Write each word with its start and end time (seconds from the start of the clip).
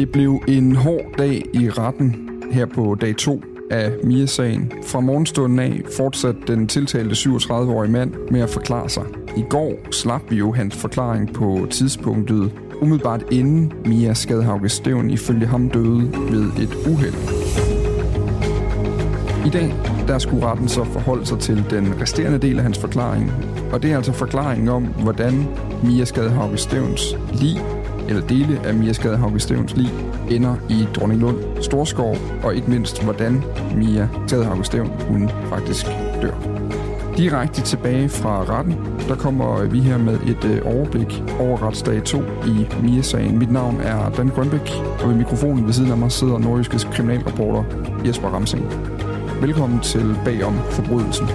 Det 0.00 0.12
blev 0.12 0.42
en 0.48 0.76
hård 0.76 1.04
dag 1.18 1.44
i 1.54 1.70
retten 1.70 2.28
her 2.50 2.66
på 2.66 2.96
dag 3.00 3.16
2 3.16 3.42
af 3.70 3.92
Mia-sagen. 4.04 4.72
Fra 4.86 5.00
morgenstunden 5.00 5.58
af 5.58 5.80
fortsatte 5.96 6.40
den 6.46 6.68
tiltalte 6.68 7.14
37-årige 7.14 7.92
mand 7.92 8.12
med 8.30 8.40
at 8.40 8.50
forklare 8.50 8.88
sig. 8.88 9.02
I 9.36 9.44
går 9.50 9.72
slap 9.90 10.22
vi 10.30 10.36
jo 10.36 10.52
hans 10.52 10.76
forklaring 10.76 11.32
på 11.34 11.66
tidspunktet, 11.70 12.52
umiddelbart 12.80 13.24
inden 13.32 13.72
Mia 13.84 14.14
Skadhauge 14.14 14.68
Stævn 14.68 15.10
ifølge 15.10 15.46
ham 15.46 15.70
døde 15.70 16.12
ved 16.30 16.52
et 16.62 16.74
uheld. 16.86 17.14
I 19.46 19.50
dag 19.50 19.74
der 20.08 20.18
skulle 20.18 20.46
retten 20.46 20.68
så 20.68 20.84
forholde 20.84 21.26
sig 21.26 21.38
til 21.38 21.64
den 21.70 22.00
resterende 22.00 22.38
del 22.38 22.56
af 22.56 22.62
hans 22.62 22.78
forklaring, 22.78 23.32
og 23.72 23.82
det 23.82 23.92
er 23.92 23.96
altså 23.96 24.12
forklaringen 24.12 24.68
om, 24.68 24.82
hvordan 24.84 25.46
Mia 25.84 26.04
Skadhauge 26.04 26.56
Stævns 26.56 27.16
lig 27.32 27.79
eller 28.10 28.26
dele 28.26 28.60
af 28.64 28.74
Mia 28.74 28.92
Skadehauke 28.92 29.40
Stævns 29.40 29.76
lig 29.76 29.90
ender 30.30 30.56
i 30.68 30.86
Dronninglund 30.94 31.62
Storskov, 31.62 32.16
og 32.42 32.54
ikke 32.54 32.70
mindst, 32.70 33.04
hvordan 33.04 33.44
Mia 33.76 34.08
Skadehauke 34.26 34.64
Stævn 34.64 34.90
hun 35.08 35.30
faktisk 35.48 35.86
dør. 36.22 36.34
Direkte 37.16 37.62
tilbage 37.62 38.08
fra 38.08 38.44
retten, 38.44 38.76
der 39.08 39.16
kommer 39.16 39.64
vi 39.64 39.80
her 39.80 39.98
med 39.98 40.14
et 40.20 40.44
øh, 40.44 40.62
overblik 40.64 41.22
over 41.40 41.62
retsdag 41.62 42.04
2 42.04 42.22
i 42.46 42.66
Mia-sagen. 42.82 43.38
Mit 43.38 43.52
navn 43.52 43.80
er 43.80 44.10
Dan 44.10 44.28
Grønbæk, 44.28 44.70
og 45.02 45.08
ved 45.08 45.16
mikrofonen 45.16 45.66
ved 45.66 45.72
siden 45.72 45.90
af 45.90 45.96
mig 45.96 46.12
sidder 46.12 46.38
nordjyskes 46.38 46.84
kriminalreporter 46.84 47.64
Jesper 48.06 48.28
Ramsing. 48.28 48.64
Velkommen 49.40 49.80
til 49.80 50.16
Bagom 50.24 50.58
Forbrydelsen. 50.70 51.26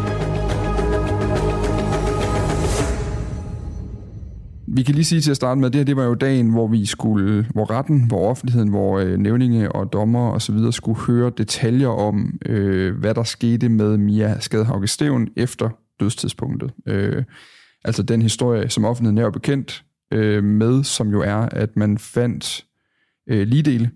Vi 4.75 4.83
kan 4.83 4.95
lige 4.95 5.05
sige 5.05 5.21
til 5.21 5.31
at 5.31 5.35
starte 5.35 5.59
med, 5.59 5.67
at 5.67 5.73
det 5.73 5.79
her 5.79 5.85
det 5.85 5.95
var 5.95 6.03
jo 6.03 6.15
dagen, 6.15 6.49
hvor 6.49 6.67
vi 6.67 6.85
skulle, 6.85 7.47
hvor 7.53 7.71
retten, 7.71 8.07
hvor 8.07 8.29
offentligheden, 8.29 8.69
hvor 8.69 8.99
øh, 8.99 9.17
nævninge 9.17 9.71
og 9.71 9.93
dommer 9.93 10.29
og 10.29 10.41
så 10.41 10.51
videre 10.51 10.73
skulle 10.73 10.99
høre 10.99 11.31
detaljer 11.37 11.87
om, 11.87 12.39
øh, 12.45 12.97
hvad 12.97 13.13
der 13.13 13.23
skete 13.23 13.69
med 13.69 13.97
Mia 13.97 14.39
Skadhauke 14.39 14.87
Steven 14.87 15.29
efter 15.35 15.69
dødstidspunktet. 15.99 16.71
Øh, 16.87 17.23
altså 17.85 18.03
den 18.03 18.21
historie, 18.21 18.69
som 18.69 18.85
offentligheden 18.85 19.17
er 19.17 19.23
jo 19.23 19.31
bekendt 19.31 19.83
øh, 20.13 20.43
med, 20.43 20.83
som 20.83 21.11
jo 21.11 21.21
er, 21.21 21.35
at 21.35 21.75
man 21.75 21.97
fandt 21.97 22.65
øh, 23.29 23.47
ligedele 23.47 23.91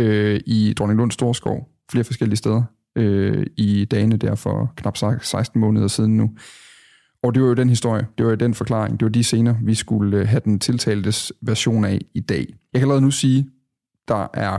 øh, 0.00 0.40
i 0.46 0.74
Dronninglund 0.78 1.10
Storskov, 1.10 1.68
flere 1.90 2.04
forskellige 2.04 2.36
steder, 2.36 2.62
øh, 2.98 3.46
i 3.56 3.84
dagene 3.84 4.16
der 4.16 4.34
for 4.34 4.72
knap 4.76 4.96
16 4.96 5.60
måneder 5.60 5.88
siden 5.88 6.16
nu. 6.16 6.30
Og 7.22 7.34
det 7.34 7.42
var 7.42 7.48
jo 7.48 7.54
den 7.54 7.68
historie, 7.68 8.06
det 8.18 8.26
var 8.26 8.32
jo 8.32 8.36
den 8.36 8.54
forklaring, 8.54 9.00
det 9.00 9.06
var 9.06 9.10
de 9.10 9.24
scener, 9.24 9.54
vi 9.62 9.74
skulle 9.74 10.16
øh, 10.16 10.28
have 10.28 10.40
den 10.44 10.58
tiltaltes 10.58 11.32
version 11.40 11.84
af 11.84 12.00
i 12.14 12.20
dag. 12.20 12.46
Jeg 12.72 12.80
kan 12.80 12.82
allerede 12.82 13.02
nu 13.02 13.10
sige, 13.10 13.50
der 14.08 14.26
er 14.34 14.58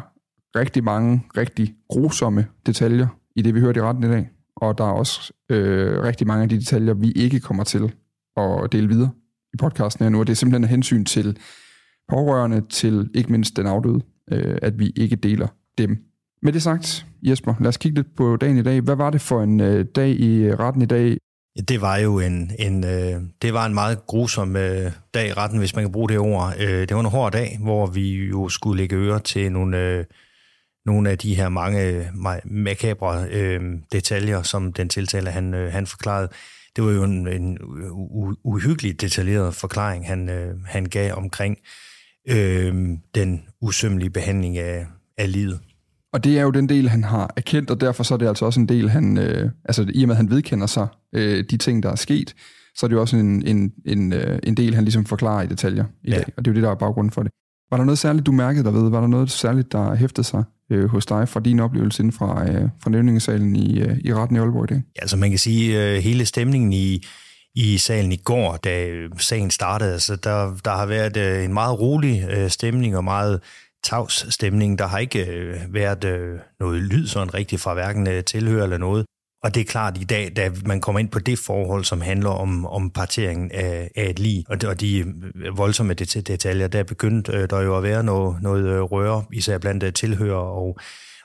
rigtig 0.55 0.83
mange 0.83 1.23
rigtig 1.37 1.75
grusomme 1.89 2.47
detaljer 2.65 3.07
i 3.35 3.41
det, 3.41 3.55
vi 3.55 3.59
hørte 3.59 3.79
i 3.79 3.83
retten 3.83 4.03
i 4.03 4.07
dag. 4.07 4.29
Og 4.55 4.77
der 4.77 4.83
er 4.83 4.91
også 4.91 5.33
øh, 5.49 6.03
rigtig 6.03 6.27
mange 6.27 6.43
af 6.43 6.49
de 6.49 6.59
detaljer, 6.59 6.93
vi 6.93 7.11
ikke 7.11 7.39
kommer 7.39 7.63
til 7.63 7.93
at 8.37 8.71
dele 8.71 8.87
videre 8.87 9.09
i 9.53 9.57
podcasten 9.57 10.03
her 10.03 10.09
nu. 10.09 10.19
Og 10.19 10.27
det 10.27 10.33
er 10.33 10.35
simpelthen 10.35 10.63
af 10.63 10.69
hensyn 10.69 11.05
til 11.05 11.37
pårørende, 12.09 12.61
til 12.69 13.09
ikke 13.13 13.31
mindst 13.31 13.57
den 13.57 13.67
afdøde, 13.67 14.01
øh, 14.31 14.57
at 14.61 14.79
vi 14.79 14.93
ikke 14.95 15.15
deler 15.15 15.47
dem. 15.77 15.97
Med 16.41 16.53
det 16.53 16.61
sagt, 16.61 17.05
Jesper, 17.23 17.53
lad 17.59 17.67
os 17.67 17.77
kigge 17.77 17.95
lidt 17.95 18.15
på 18.15 18.35
dagen 18.35 18.57
i 18.57 18.61
dag. 18.63 18.81
Hvad 18.81 18.95
var 18.95 19.09
det 19.09 19.21
for 19.21 19.43
en 19.43 19.59
øh, 19.59 19.85
dag 19.95 20.09
i 20.09 20.43
øh, 20.43 20.59
retten 20.59 20.81
i 20.81 20.85
dag? 20.85 21.17
Det 21.67 21.81
var 21.81 21.97
jo 21.97 22.19
en, 22.19 22.51
en, 22.59 22.83
øh, 22.83 23.21
det 23.41 23.53
var 23.53 23.65
en 23.65 23.73
meget 23.73 24.05
grusom 24.07 24.55
øh, 24.55 24.91
dag 25.13 25.27
i 25.27 25.33
retten, 25.33 25.59
hvis 25.59 25.75
man 25.75 25.83
kan 25.83 25.91
bruge 25.91 26.09
det 26.09 26.19
ord. 26.19 26.53
Øh, 26.59 26.87
det 26.87 26.93
var 26.93 26.99
en 26.99 27.05
hård 27.05 27.31
dag, 27.31 27.57
hvor 27.61 27.87
vi 27.87 28.25
jo 28.25 28.49
skulle 28.49 28.77
lægge 28.77 28.95
øre 28.95 29.19
til 29.19 29.51
nogle, 29.51 29.77
øh, 29.77 30.05
nogle 30.85 31.09
af 31.09 31.17
de 31.17 31.35
her 31.35 31.49
mange 31.49 32.09
makabre 32.45 33.27
øh, 33.31 33.61
detaljer, 33.91 34.41
som 34.41 34.73
den 34.73 34.89
tiltaler 34.89 35.31
han, 35.31 35.53
øh, 35.53 35.71
han 35.71 35.87
forklarede. 35.87 36.29
Det 36.75 36.83
var 36.83 36.91
jo 36.91 37.03
en, 37.03 37.27
en 37.27 37.57
uhyggelig 38.43 39.01
detaljeret 39.01 39.55
forklaring, 39.55 40.07
han, 40.07 40.29
øh, 40.29 40.55
han 40.65 40.85
gav 40.85 41.13
omkring 41.13 41.57
øh, 42.29 42.97
den 43.15 43.43
usømmelige 43.61 44.09
behandling 44.09 44.57
af, 44.57 44.85
af 45.17 45.31
livet. 45.31 45.59
Og 46.13 46.23
det 46.23 46.39
er 46.39 46.41
jo 46.41 46.51
den 46.51 46.69
del, 46.69 46.89
han 46.89 47.03
har 47.03 47.33
erkendt, 47.37 47.71
og 47.71 47.81
derfor 47.81 48.03
så 48.03 48.13
er 48.13 48.17
det 48.17 48.27
altså 48.27 48.45
også 48.45 48.59
en 48.59 48.69
del, 48.69 48.89
han, 48.89 49.17
øh, 49.17 49.51
altså 49.65 49.85
i 49.93 50.03
og 50.03 50.07
med, 50.07 50.15
at 50.15 50.17
han 50.17 50.29
vedkender 50.29 50.67
sig 50.67 50.87
øh, 51.15 51.43
de 51.49 51.57
ting, 51.57 51.83
der 51.83 51.91
er 51.91 51.95
sket, 51.95 52.35
så 52.75 52.85
er 52.85 52.87
det 52.87 52.95
jo 52.95 53.01
også 53.01 53.17
en, 53.17 53.47
en, 53.47 53.71
en, 53.85 54.13
øh, 54.13 54.39
en 54.43 54.57
del, 54.57 54.75
han 54.75 54.83
ligesom 54.83 55.05
forklarer 55.05 55.41
i 55.41 55.47
detaljer 55.47 55.85
i 56.03 56.09
ja. 56.09 56.15
dag, 56.15 56.25
og 56.37 56.45
det 56.45 56.51
er 56.51 56.53
jo 56.53 56.55
det, 56.55 56.63
der 56.63 56.69
er 56.69 56.75
baggrunden 56.75 57.11
for 57.11 57.23
det. 57.23 57.31
Var 57.71 57.77
der 57.77 57.85
noget 57.85 57.99
særligt, 57.99 58.25
du 58.25 58.31
mærkede 58.31 58.63
dig 58.63 58.73
ved? 58.73 58.89
Var 58.89 58.99
der 58.99 59.07
noget 59.07 59.31
særligt, 59.31 59.71
der 59.71 59.95
hæftede 59.95 60.27
sig 60.27 60.43
øh, 60.71 60.89
hos 60.89 61.05
dig 61.05 61.29
fra 61.29 61.39
din 61.39 61.59
oplevelse 61.59 62.03
inden 62.03 62.13
fra, 62.13 62.49
øh, 62.49 62.69
fra 62.83 62.89
nævningesalen 62.89 63.55
i, 63.55 63.79
øh, 63.79 63.97
i 64.05 64.13
retten 64.13 64.35
i 64.35 64.39
Aalborg 64.39 64.71
i 64.71 64.73
dag? 64.73 64.83
Ja, 64.95 65.01
altså 65.01 65.17
man 65.17 65.29
kan 65.29 65.39
sige, 65.39 65.83
øh, 65.83 65.97
hele 65.97 66.25
stemningen 66.25 66.73
i, 66.73 67.05
i 67.55 67.77
salen 67.77 68.11
i 68.11 68.17
går, 68.17 68.57
da 68.63 68.87
sagen 69.17 69.51
startede, 69.51 69.93
altså 69.93 70.15
der, 70.15 70.57
der 70.65 70.71
har 70.71 70.85
været 70.85 71.17
øh, 71.17 71.45
en 71.45 71.53
meget 71.53 71.79
rolig 71.79 72.27
øh, 72.29 72.49
stemning 72.49 72.97
og 72.97 73.03
meget 73.03 73.39
tavs 73.83 74.33
stemning. 74.33 74.79
Der 74.79 74.87
har 74.87 74.99
ikke 74.99 75.25
øh, 75.25 75.73
været 75.73 76.03
øh, 76.03 76.39
noget 76.59 76.81
lyd 76.81 77.07
sådan 77.07 77.33
rigtigt 77.33 77.61
fra 77.61 77.73
hverken 77.73 78.07
øh, 78.07 78.23
tilhører 78.23 78.63
eller 78.63 78.77
noget. 78.77 79.05
Og 79.43 79.55
det 79.55 79.61
er 79.61 79.65
klart 79.65 79.97
i 79.97 80.03
dag, 80.03 80.31
da 80.35 80.51
man 80.65 80.81
kommer 80.81 80.99
ind 80.99 81.09
på 81.09 81.19
det 81.19 81.39
forhold, 81.39 81.83
som 81.83 82.01
handler 82.01 82.29
om, 82.29 82.65
om 82.65 82.89
parteringen 82.89 83.51
af, 83.51 83.91
af 83.95 84.09
et 84.09 84.19
lig, 84.19 84.45
og 84.49 84.61
de, 84.61 84.67
og 84.67 84.79
de 84.79 84.99
øh, 84.99 85.57
voldsomme 85.57 85.93
det, 85.93 86.27
detaljer, 86.27 86.67
der 86.67 86.79
er 86.79 86.83
begyndt 86.83 87.29
øh, 87.29 87.49
der 87.49 87.61
jo 87.61 87.77
at 87.77 87.83
være 87.83 88.03
noget, 88.03 88.41
noget 88.41 88.67
øh, 88.67 88.81
røre, 88.81 89.23
især 89.33 89.57
blandt 89.57 89.83
øh, 89.83 89.93
tilhører, 89.93 90.35
og, 90.35 90.79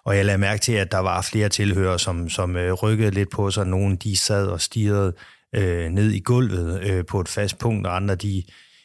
og 0.04 0.16
jeg 0.16 0.24
lagde 0.24 0.38
mærke 0.38 0.60
til, 0.60 0.72
at 0.72 0.92
der 0.92 0.98
var 0.98 1.22
flere 1.22 1.48
tilhører, 1.48 1.96
som, 1.96 2.28
som 2.28 2.56
øh, 2.56 2.72
rykkede 2.72 3.10
lidt 3.10 3.30
på 3.30 3.50
sig. 3.50 3.66
Nogle 3.66 3.96
de 3.96 4.16
sad 4.16 4.46
og 4.46 4.60
stirrede 4.60 5.12
øh, 5.54 5.90
ned 5.90 6.10
i 6.10 6.20
gulvet 6.20 6.80
øh, 6.82 7.04
på 7.06 7.20
et 7.20 7.28
fast 7.28 7.58
punkt, 7.58 7.86
og 7.86 7.96
andre 7.96 8.14
de 8.14 8.42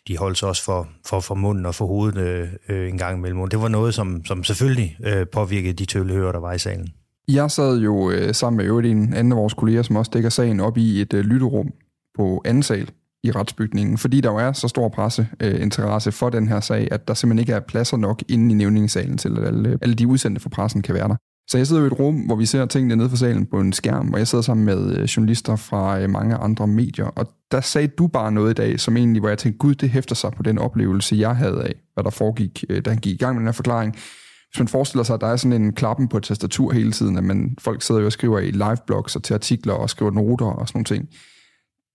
de 0.10 0.18
holdt 0.18 0.38
sig 0.38 0.50
også 0.50 0.64
for, 0.64 0.88
for, 1.06 1.20
for 1.20 1.36
munden 1.36 1.66
og 1.66 1.76
for 1.76 1.86
hovedet 1.86 2.18
øh, 2.18 2.48
øh, 2.70 2.90
en 2.90 2.98
gang 2.98 3.18
imellem. 3.18 3.48
Det 3.48 3.62
var 3.62 3.68
noget, 3.68 3.94
som, 3.94 4.26
som 4.26 4.44
selvfølgelig 4.44 4.98
øh, 5.06 5.26
påvirkede 5.28 5.74
de 5.74 5.86
tøllehører, 5.86 6.32
der 6.32 6.40
var 6.40 6.54
i 6.54 6.60
salen. 6.60 6.88
Jeg 7.28 7.52
sad 7.52 7.80
jo 7.80 8.12
øh, 8.12 8.34
sammen 8.34 8.58
med 8.58 8.66
øvrigt 8.66 8.88
en 8.88 9.14
anden 9.14 9.32
af 9.32 9.38
vores 9.38 9.54
kolleger, 9.54 9.82
som 9.82 9.96
også 9.96 10.12
dækker 10.14 10.30
sagen 10.30 10.60
op 10.60 10.78
i 10.78 11.02
et 11.02 11.14
øh, 11.14 11.26
lytterum 11.26 11.70
på 12.18 12.42
anden 12.46 12.64
sal 12.64 12.90
i 13.24 13.32
retsbygningen, 13.32 13.98
fordi 13.98 14.22
der 14.22 14.32
jo 14.32 14.38
er 14.38 14.52
så 14.54 14.68
stor 14.68 14.90
presseinteresse 14.90 16.10
øh, 16.10 16.14
for 16.14 16.30
den 16.30 16.48
her 16.48 16.60
sag, 16.60 16.88
at 16.92 17.08
der 17.08 17.14
simpelthen 17.14 17.40
ikke 17.40 17.54
er 17.54 17.60
pladser 17.60 17.98
nok 17.98 18.24
inde 18.30 18.52
i 18.52 18.58
nævningssalen 18.58 19.18
til, 19.18 19.38
at 19.38 19.48
alle, 19.48 19.78
alle 19.82 19.96
de 19.96 20.08
udsendte 20.08 20.42
fra 20.42 20.50
pressen 20.50 20.82
kan 20.82 20.96
være 20.96 21.08
der. 21.08 21.16
Så 21.50 21.58
jeg 21.58 21.68
sidder 21.68 21.82
jo 21.82 21.86
i 21.86 21.92
et 21.92 22.00
rum, 22.00 22.16
hvor 22.16 22.36
vi 22.36 22.46
ser 22.46 22.66
tingene 22.66 22.96
nede 22.96 23.10
for 23.10 23.18
salen 23.18 23.46
på 23.46 23.60
en 23.60 23.74
skærm, 23.74 24.14
og 24.14 24.20
jeg 24.20 24.28
sidder 24.28 24.42
sammen 24.42 24.66
med 24.66 24.98
øh, 24.98 25.04
journalister 25.04 25.56
fra 25.56 26.00
øh, 26.00 26.10
mange 26.10 26.36
andre 26.36 26.68
medier, 26.68 27.06
og 27.06 27.34
der 27.52 27.62
sagde 27.62 27.88
du 27.88 28.08
bare 28.08 28.32
noget 28.32 28.52
i 28.52 28.54
dag, 28.54 28.80
som 28.80 28.98
egentlig, 28.98 29.20
hvor 29.20 29.30
jeg 29.30 29.38
tænkte, 29.38 29.58
gud, 29.58 29.76
det 29.76 29.90
hæfter 29.90 30.16
sig 30.16 30.32
på 30.32 30.44
den 30.44 30.58
oplevelse, 30.58 31.16
jeg 31.16 31.36
havde 31.36 31.64
af, 31.64 31.74
hvad 31.94 32.04
der 32.04 32.10
foregik, 32.10 32.64
øh, 32.70 32.86
da 32.86 32.90
han 32.90 33.00
gik 33.00 33.14
i 33.14 33.18
gang 33.18 33.36
med 33.36 33.40
den 33.40 33.48
her 33.48 33.52
forklaring. 33.52 33.94
Hvis 33.94 34.60
man 34.60 34.68
forestiller 34.68 35.04
sig, 35.04 35.14
at 35.14 35.22
der 35.22 35.28
er 35.28 35.36
sådan 35.36 35.62
en 35.62 35.74
klappen 35.74 36.08
på 36.08 36.18
et 36.18 36.24
tastatur 36.24 36.72
hele 36.72 36.92
tiden, 36.92 37.18
at 37.18 37.24
man, 37.24 37.56
folk 37.60 37.82
sidder 37.82 38.02
jo 38.02 38.06
og 38.06 38.12
skriver 38.12 38.40
i 38.40 38.52
liveblogs 38.52 39.16
og 39.16 39.24
til 39.24 39.34
artikler 39.34 39.74
og 39.74 39.90
skriver 39.90 40.12
noter 40.12 40.46
og 40.46 40.68
sådan 40.68 40.78
nogle 40.78 40.86
ting. 40.86 41.08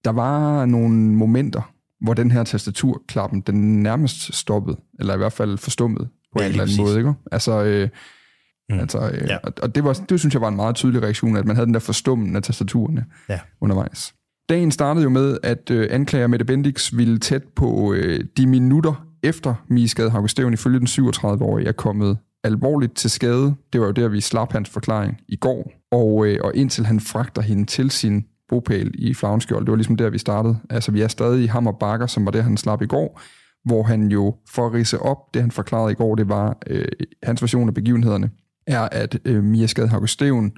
Der 0.04 0.10
var 0.10 0.64
nogle 0.66 0.96
momenter, 0.96 1.72
hvor 2.00 2.14
den 2.14 2.30
her 2.30 2.44
tastaturklappen, 2.44 3.40
den 3.40 3.82
nærmest 3.82 4.34
stoppede, 4.34 4.76
eller 5.00 5.14
i 5.14 5.16
hvert 5.16 5.32
fald 5.32 5.58
forstummede 5.58 6.08
på 6.32 6.38
ja, 6.38 6.44
en 6.44 6.50
eller 6.50 6.62
anden 6.62 6.76
præcis. 6.76 6.78
måde. 6.78 6.98
Ikke? 6.98 7.12
Altså, 7.32 7.64
øh, 7.64 7.88
Mm. 8.70 8.78
Altså, 8.78 9.10
øh, 9.14 9.28
ja. 9.28 9.36
og, 9.36 9.52
og 9.62 9.74
det, 9.74 9.84
var, 9.84 9.92
det 10.08 10.20
synes 10.20 10.34
jeg 10.34 10.42
var 10.42 10.48
en 10.48 10.56
meget 10.56 10.74
tydelig 10.74 11.02
reaktion, 11.02 11.36
at 11.36 11.44
man 11.44 11.56
havde 11.56 11.66
den 11.66 11.74
der 11.74 11.80
forstummen 11.80 12.36
af 12.36 12.42
tastaturerne 12.42 13.04
ja. 13.28 13.40
undervejs. 13.60 14.14
Dagen 14.48 14.70
startede 14.70 15.02
jo 15.02 15.10
med, 15.10 15.38
at 15.42 15.70
øh, 15.70 15.88
anklager 15.90 16.26
Mette 16.26 16.44
Bendix 16.44 16.96
ville 16.96 17.18
tæt 17.18 17.42
på 17.56 17.92
øh, 17.92 18.24
de 18.36 18.46
minutter 18.46 19.06
efter 19.22 19.54
Mie 19.68 19.88
Skade 19.88 20.28
Stævn 20.28 20.52
ifølge 20.52 20.78
den 20.78 20.86
37-årige 20.86 21.68
er 21.68 21.72
kommet 21.72 22.18
alvorligt 22.44 22.96
til 22.96 23.10
skade. 23.10 23.54
Det 23.72 23.80
var 23.80 23.86
jo 23.86 23.92
der, 23.92 24.08
vi 24.08 24.20
slap 24.20 24.52
hans 24.52 24.70
forklaring 24.70 25.20
i 25.28 25.36
går. 25.36 25.72
Og, 25.92 26.26
øh, 26.26 26.38
og 26.44 26.56
indtil 26.56 26.86
han 26.86 27.00
fragter 27.00 27.42
hende 27.42 27.64
til 27.64 27.90
sin 27.90 28.24
bopæl 28.48 28.90
i 28.94 29.14
Flavnskjold, 29.14 29.64
det 29.64 29.70
var 29.70 29.76
ligesom 29.76 29.96
der, 29.96 30.10
vi 30.10 30.18
startede. 30.18 30.58
Altså, 30.70 30.92
vi 30.92 31.00
er 31.00 31.08
stadig 31.08 31.44
i 31.44 31.46
Hammer 31.46 31.72
Bakker, 31.72 32.06
som 32.06 32.24
var 32.24 32.30
det, 32.30 32.44
han 32.44 32.56
slap 32.56 32.82
i 32.82 32.86
går, 32.86 33.20
hvor 33.64 33.82
han 33.82 34.08
jo, 34.08 34.34
for 34.50 34.66
at 34.66 34.72
rise 34.72 34.98
op, 34.98 35.34
det 35.34 35.42
han 35.42 35.50
forklarede 35.50 35.92
i 35.92 35.94
går, 35.94 36.14
det 36.14 36.28
var 36.28 36.58
øh, 36.66 36.88
hans 37.22 37.42
version 37.42 37.68
af 37.68 37.74
begivenhederne, 37.74 38.30
er, 38.66 38.80
at 38.80 39.18
øh, 39.24 39.44
Mia 39.44 39.66
Skadhauke 39.66 40.08
Steven, 40.08 40.52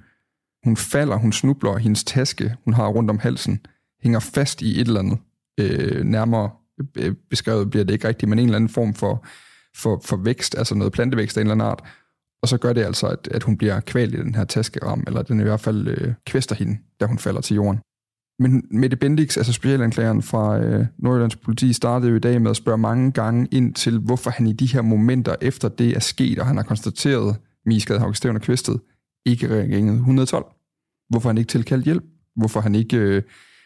hun 0.64 0.76
falder, 0.76 1.16
hun 1.16 1.32
snubler, 1.32 1.70
og 1.70 1.78
hendes 1.78 2.04
taske, 2.04 2.54
hun 2.64 2.74
har 2.74 2.88
rundt 2.88 3.10
om 3.10 3.18
halsen, 3.18 3.60
hænger 4.02 4.20
fast 4.20 4.62
i 4.62 4.80
et 4.80 4.86
eller 4.86 5.00
andet. 5.00 5.18
Øh, 5.60 6.04
nærmere 6.04 6.50
øh, 6.96 7.14
beskrevet 7.30 7.70
bliver 7.70 7.84
det 7.84 7.94
ikke 7.94 8.08
rigtigt, 8.08 8.28
men 8.28 8.38
en 8.38 8.44
eller 8.44 8.56
anden 8.56 8.68
form 8.68 8.94
for, 8.94 9.26
for, 9.76 10.00
for 10.04 10.16
vækst, 10.16 10.58
altså 10.58 10.74
noget 10.74 10.92
plantevækst 10.92 11.36
af 11.36 11.40
en 11.40 11.46
eller 11.46 11.54
anden 11.54 11.68
art. 11.68 11.82
Og 12.42 12.48
så 12.48 12.58
gør 12.58 12.72
det 12.72 12.84
altså, 12.84 13.06
at, 13.06 13.28
at 13.30 13.42
hun 13.42 13.56
bliver 13.56 13.80
kvalt 13.80 14.14
i 14.14 14.16
den 14.16 14.34
her 14.34 14.44
taskeram, 14.44 15.04
eller 15.06 15.22
den 15.22 15.40
i 15.40 15.42
hvert 15.42 15.60
fald 15.60 15.88
øh, 15.88 16.14
kvæster 16.26 16.54
hende, 16.54 16.78
da 17.00 17.06
hun 17.06 17.18
falder 17.18 17.40
til 17.40 17.54
jorden. 17.54 17.80
Men 18.38 18.64
Mette 18.70 18.96
Bendix, 18.96 19.36
altså 19.36 19.52
specialanklageren 19.52 20.22
fra 20.22 20.58
øh, 20.58 20.86
Nordjyllands 20.98 21.36
politi, 21.36 21.72
startede 21.72 22.10
jo 22.10 22.16
i 22.16 22.20
dag 22.20 22.42
med 22.42 22.50
at 22.50 22.56
spørge 22.56 22.78
mange 22.78 23.12
gange 23.12 23.48
ind 23.52 23.74
til, 23.74 23.98
hvorfor 23.98 24.30
han 24.30 24.46
i 24.46 24.52
de 24.52 24.66
her 24.66 24.82
momenter 24.82 25.34
efter 25.40 25.68
det 25.68 25.96
er 25.96 26.00
sket, 26.00 26.38
og 26.38 26.46
han 26.46 26.56
har 26.56 26.64
konstateret, 26.64 27.36
Miskad 27.66 27.98
Hauke 27.98 28.16
Stævn 28.16 28.36
og 28.36 28.42
ikke 29.26 29.62
ringede 29.62 29.96
112. 29.96 30.44
Hvorfor 31.08 31.28
han 31.28 31.38
ikke 31.38 31.48
tilkaldt 31.48 31.84
hjælp? 31.84 32.04
Hvorfor 32.36 32.60
han 32.60 32.74
ikke, 32.74 32.96
øh, 32.96 33.22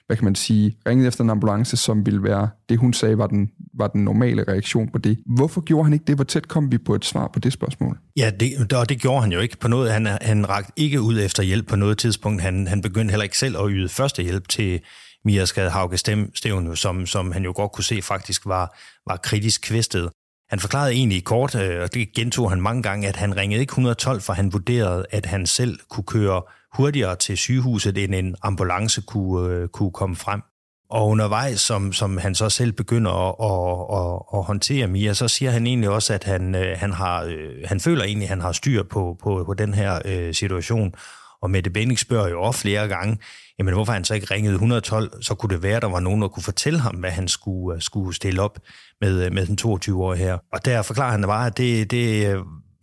hvad 0.07 0.17
kan 0.17 0.25
man 0.25 0.35
sige, 0.35 0.77
ringede 0.89 1.09
efter 1.09 1.25
en 1.25 1.31
ambulance, 1.31 1.77
som 1.77 2.07
ville 2.07 2.23
være 2.23 2.49
det, 2.69 2.79
hun 2.79 2.93
sagde 2.93 3.19
var 3.19 3.27
den, 3.27 3.51
var 3.75 3.89
den 3.89 4.05
normale 4.05 4.45
reaktion 4.49 4.89
på 4.89 4.99
det. 4.99 5.19
Hvorfor 5.27 5.61
gjorde 5.61 5.85
han 5.85 5.93
ikke 5.93 6.05
det? 6.05 6.15
Hvor 6.15 6.25
tæt 6.25 6.49
kom 6.49 6.73
vi 6.73 6.79
på 6.79 6.95
et 6.95 7.05
svar 7.05 7.31
på 7.33 7.39
det 7.39 7.53
spørgsmål? 7.53 7.99
Ja, 8.17 8.31
det, 8.41 8.73
og 8.73 8.89
det 8.89 9.01
gjorde 9.01 9.21
han 9.21 9.33
jo 9.33 9.41
ikke 9.41 9.57
på 9.57 9.69
noget. 9.69 9.93
Han, 9.93 10.07
han 10.07 10.49
rakte 10.49 10.73
ikke 10.77 11.01
ud 11.01 11.21
efter 11.21 11.43
hjælp 11.43 11.69
på 11.69 11.77
noget 11.77 11.99
tidspunkt. 11.99 12.43
Han, 12.43 12.67
han 12.67 12.83
begyndte 12.83 13.13
heller 13.13 13.25
ikke 13.25 13.39
selv 13.39 13.59
at 13.59 13.67
yde 13.71 13.89
første 13.89 14.23
hjælp 14.23 14.49
til 14.49 14.81
Mia 15.25 15.45
Skade 15.45 15.71
Hauke 15.71 15.99
Stævn, 15.99 16.77
som, 16.77 17.07
som 17.07 17.33
han 17.33 17.45
jo 17.45 17.53
godt 17.57 17.73
kunne 17.73 17.85
se 17.85 18.03
faktisk 18.03 18.47
var, 18.47 18.79
var 19.07 19.17
kritisk 19.17 19.63
kvæstet. 19.63 20.11
Han 20.51 20.59
forklarede 20.59 20.93
egentlig 20.93 21.25
kort, 21.25 21.55
øh, 21.55 21.83
og 21.83 21.95
det 21.95 22.13
gentog 22.13 22.51
han 22.51 22.61
mange 22.61 22.83
gange, 22.83 23.09
at 23.09 23.17
han 23.17 23.37
ringede 23.37 23.61
ikke 23.61 23.71
112, 23.71 24.21
for 24.21 24.33
han 24.33 24.53
vurderede, 24.53 25.07
at 25.11 25.27
han 25.27 25.47
selv 25.47 25.79
kunne 25.91 26.05
køre 26.05 26.43
hurtigere 26.75 27.17
til 27.17 27.37
sygehuset, 27.37 27.99
end 27.99 28.15
en 28.15 28.37
ambulance 28.43 29.01
kunne, 29.01 29.55
øh, 29.55 29.69
kunne 29.69 29.91
komme 29.93 30.17
frem. 30.17 30.43
Og 30.91 31.09
undervejs, 31.09 31.61
som, 31.61 31.93
som 31.93 32.19
han 32.19 32.35
så 32.35 32.49
selv 32.49 32.73
begynder 32.73 33.11
at, 33.11 33.35
at, 33.51 33.99
at, 33.99 34.39
at 34.39 34.45
håndtere 34.45 34.87
Mia, 34.87 35.15
så 35.15 35.29
siger 35.29 35.51
han 35.51 35.67
egentlig 35.67 35.91
også, 35.91 36.15
at 36.15 36.25
han, 36.25 36.55
øh, 36.55 36.79
han, 36.79 36.93
har, 36.93 37.37
han 37.65 37.81
føler 37.81 38.05
egentlig, 38.05 38.27
at 38.27 38.31
han 38.31 38.41
har 38.41 38.53
styr 38.53 38.83
på, 38.83 39.17
på, 39.23 39.45
på 39.47 39.55
den 39.55 39.75
her 39.75 40.03
øh, 40.05 40.35
situation. 40.35 40.95
Og 41.43 41.51
Mette 41.51 41.71
Benning 41.71 41.99
spørger 41.99 42.29
jo 42.29 42.43
også 42.43 42.61
flere 42.61 42.89
gange, 42.89 43.19
jamen 43.59 43.75
hvorfor 43.75 43.93
han 43.93 44.05
så 44.05 44.15
ikke 44.15 44.35
ringede 44.35 44.55
112, 44.55 45.23
så 45.23 45.35
kunne 45.35 45.55
det 45.55 45.63
være, 45.63 45.81
der 45.81 45.87
var 45.87 46.01
nogen, 46.01 46.23
der 46.23 46.29
kunne 46.29 46.43
fortælle 46.43 46.79
ham, 46.79 46.95
hvad 46.95 47.11
han 47.11 47.29
skulle, 47.29 47.81
skulle 47.81 48.15
stille 48.15 48.43
op 48.43 48.59
med, 49.01 49.31
med 49.31 49.47
den 49.47 49.59
22-årige 49.61 50.23
her. 50.23 50.39
Og 50.53 50.65
der 50.65 50.83
forklarer 50.83 51.11
han 51.11 51.23
bare, 51.23 51.47
at 51.47 51.59
det, 51.59 51.91
det 51.91 52.35
øh, 52.35 52.39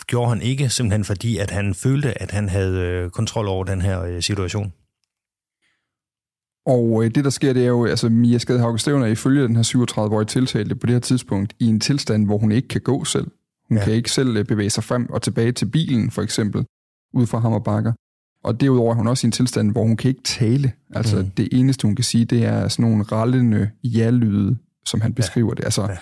gjorde 0.08 0.30
han 0.30 0.42
ikke, 0.42 0.70
simpelthen 0.70 1.04
fordi, 1.04 1.38
at 1.38 1.52
han 1.52 1.74
følte, 1.74 2.22
at 2.22 2.32
han 2.32 2.50
havde 2.50 2.80
øh, 2.80 3.10
kontrol 3.10 3.48
over 3.48 3.64
den 3.64 3.82
her 3.82 4.04
øh, 4.04 4.22
situation. 4.22 4.74
Og 6.66 7.04
det, 7.16 7.24
der 7.24 7.30
sker, 7.30 7.54
det 7.54 7.64
er 7.64 7.68
jo, 7.68 7.86
altså 7.86 8.10
Mia 8.10 8.38
Skadehauke 8.38 8.80
Stævn 8.80 9.02
er 9.02 9.08
ifølge 9.08 9.44
den 9.44 9.56
her 9.56 9.64
37-årige 9.64 10.26
tiltalte 10.26 10.76
på 10.76 10.86
det 10.86 10.94
her 10.94 11.00
tidspunkt 11.00 11.54
i 11.60 11.66
en 11.66 11.80
tilstand, 11.80 12.26
hvor 12.26 12.38
hun 12.38 12.52
ikke 12.52 12.68
kan 12.68 12.82
gå 12.82 13.06
selv. 13.06 13.28
Hun 13.68 13.78
ja. 13.78 13.84
kan 13.84 13.94
ikke 13.94 14.12
selv 14.12 14.44
bevæge 14.44 14.70
sig 14.70 14.84
frem 14.84 15.10
og 15.10 15.22
tilbage 15.22 15.52
til 15.52 15.66
bilen, 15.66 16.12
for 16.12 16.22
eksempel, 16.22 16.66
ud 17.14 17.28
fra 17.28 17.40
ham 17.40 17.54
og 18.44 18.62
derudover 18.62 18.92
er 18.92 18.96
hun 18.96 19.08
også 19.08 19.26
i 19.26 19.28
en 19.28 19.32
tilstand, 19.32 19.72
hvor 19.72 19.84
hun 19.84 19.98
kan 19.98 20.10
ikke 20.10 20.24
tale. 20.24 20.72
Altså 20.96 21.18
mm. 21.18 21.30
det 21.30 21.50
eneste, 21.52 21.88
hun 21.88 21.96
kan 21.96 22.04
sige, 22.04 22.26
det 22.26 22.46
er 22.46 22.68
sådan 22.68 22.86
nogle 22.92 23.04
rallende 23.04 23.70
ja-lyde, 23.84 24.58
som 24.86 25.02
han 25.02 25.14
beskriver 25.14 25.50
ja. 25.50 25.56
det. 25.56 25.64
Altså, 25.64 25.82
ja. 25.82 25.98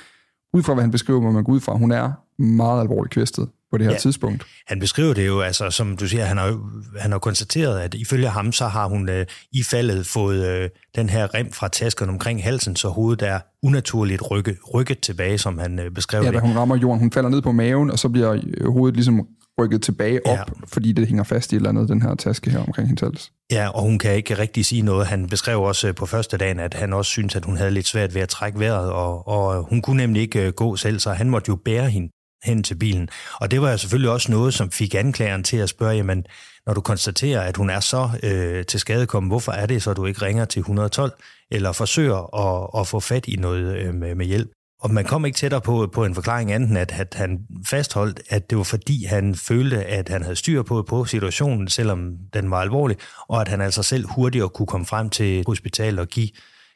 ud 0.54 0.64
fra 0.64 0.74
hvad 0.74 0.84
han 0.84 0.92
beskriver, 0.92 1.22
må 1.22 1.32
man 1.32 1.44
gå 1.44 1.52
ud 1.52 1.60
fra, 1.60 1.78
hun 1.78 1.92
er 1.92 2.12
meget 2.42 2.82
alvorligt 2.82 3.14
kvæstet 3.14 3.50
på 3.72 3.78
det 3.78 3.86
her 3.86 3.94
ja. 3.94 4.00
tidspunkt. 4.00 4.44
Han 4.68 4.80
beskriver 4.80 5.14
det 5.14 5.28
jo, 5.28 5.42
altså 5.42 5.70
som 5.70 5.98
du 5.98 6.08
siger, 6.08 6.26
han 6.26 6.38
har, 6.38 6.60
han 7.00 7.12
har 7.12 7.20
konstateret, 7.20 7.80
at 7.80 7.94
ifølge 7.94 8.28
ham, 8.28 8.52
så 8.52 8.68
har 8.68 8.88
hun 8.88 9.10
øh, 9.10 9.26
i 9.52 9.64
faldet 9.64 10.08
fået 10.08 10.48
øh, 10.48 10.70
den 10.96 11.10
her 11.10 11.34
rem 11.34 11.52
fra 11.52 11.68
tasken 11.68 12.10
omkring 12.10 12.44
halsen, 12.44 12.76
så 12.76 12.90
hovedet 12.90 13.28
er 13.28 13.40
unaturligt 13.64 14.32
rykke, 14.32 14.58
rykket 14.74 15.00
tilbage, 15.00 15.38
som 15.38 15.58
han 15.58 15.80
øh, 15.80 15.92
beskrev 15.92 16.22
ja, 16.22 16.28
det. 16.28 16.34
Ja, 16.34 16.40
da 16.40 16.46
hun 16.46 16.58
rammer 16.58 16.76
jorden, 16.76 17.00
hun 17.00 17.12
falder 17.12 17.30
ned 17.30 17.42
på 17.42 17.52
maven, 17.52 17.92
og 17.92 18.00
så 18.00 18.10
bliver 18.10 18.40
øh, 18.44 18.72
hovedet 18.72 18.96
ligesom 18.96 19.28
rykket 19.62 19.82
tilbage 19.82 20.26
op, 20.26 20.38
ja. 20.38 20.44
fordi 20.68 20.92
det 20.92 21.08
hænger 21.08 21.24
fast 21.24 21.52
i 21.52 21.56
et 21.56 21.60
eller 21.60 21.70
andet, 21.70 21.90
den 21.90 22.02
her 22.02 22.16
taske 22.16 22.52
her 22.52 22.60
omkring 22.60 22.88
hendes 22.88 23.02
hals. 23.02 23.32
Ja, 23.52 23.68
og 23.70 23.82
hun 23.82 24.00
kan 24.00 24.16
ikke 24.16 24.38
rigtig 24.38 24.66
sige 24.66 24.82
noget. 24.82 25.08
Han 25.08 25.30
beskrev 25.30 25.62
også 25.62 25.88
øh, 25.88 25.96
på 25.96 26.06
første 26.06 26.38
dagen, 26.38 26.60
at 26.60 26.74
han 26.74 26.94
også 26.94 27.10
synes, 27.10 27.36
at 27.36 27.46
hun 27.46 27.58
havde 27.58 27.72
lidt 27.72 27.88
svært 27.88 28.16
ved 28.16 28.22
at 28.22 28.30
trække 28.30 28.60
vejret, 28.60 28.92
og, 28.92 29.28
og 29.28 29.64
hun 29.64 29.82
kunne 29.82 29.98
nemlig 29.98 30.22
ikke 30.22 30.48
øh, 30.48 30.54
gå 30.54 30.76
selv, 30.76 31.00
så 31.00 31.14
han 31.14 31.30
måtte 31.30 31.50
jo 31.50 31.56
bære 31.56 31.90
hende 31.90 32.10
hen 32.44 32.64
til 32.64 32.76
bilen. 32.76 33.10
Og 33.42 33.52
det 33.52 33.62
var 33.62 33.72
jo 33.72 33.78
selvfølgelig 33.78 34.12
også 34.12 34.32
noget, 34.32 34.54
som 34.54 34.72
fik 34.72 34.96
anklageren 34.96 35.44
til 35.44 35.58
at 35.58 35.70
spørge, 35.70 35.96
jamen, 35.96 36.26
når 36.66 36.74
du 36.74 36.82
konstaterer, 36.82 37.42
at 37.42 37.58
hun 37.58 37.70
er 37.70 37.80
så 37.80 38.10
øh, 38.24 38.66
til 38.66 38.80
skadekommen, 38.80 39.30
hvorfor 39.30 39.52
er 39.52 39.66
det 39.66 39.84
så, 39.84 39.92
at 39.92 39.98
du 39.98 40.06
ikke 40.06 40.22
ringer 40.22 40.46
til 40.46 40.60
112, 40.60 41.12
eller 41.52 41.72
forsøger 41.72 42.36
at, 42.36 42.82
at 42.82 42.88
få 42.88 43.00
fat 43.00 43.28
i 43.28 43.36
noget 43.36 43.78
øh, 43.78 43.94
med, 43.94 44.16
med 44.16 44.26
hjælp? 44.26 44.52
Og 44.86 44.94
man 44.94 45.06
kom 45.06 45.26
ikke 45.26 45.36
tættere 45.36 45.62
på, 45.62 45.90
på 45.94 46.06
en 46.06 46.16
forklaring 46.16 46.52
anden, 46.52 46.78
at, 46.78 46.92
at 47.00 47.14
han 47.14 47.40
fastholdt, 47.66 48.22
at 48.30 48.50
det 48.50 48.58
var 48.58 48.64
fordi, 48.64 49.06
han 49.06 49.36
følte, 49.36 49.84
at 49.84 50.10
han 50.10 50.22
havde 50.22 50.36
styr 50.36 50.64
på, 50.64 50.82
på 50.82 51.06
situationen, 51.06 51.68
selvom 51.68 52.18
den 52.34 52.52
var 52.52 52.62
alvorlig, 52.62 52.98
og 53.28 53.42
at 53.42 53.48
han 53.48 53.62
altså 53.62 53.84
selv 53.84 54.08
hurtigere 54.08 54.50
kunne 54.50 54.66
komme 54.66 54.86
frem 54.86 55.10
til 55.10 55.44
hospitalet 55.48 56.00
og 56.00 56.08
give, 56.08 56.30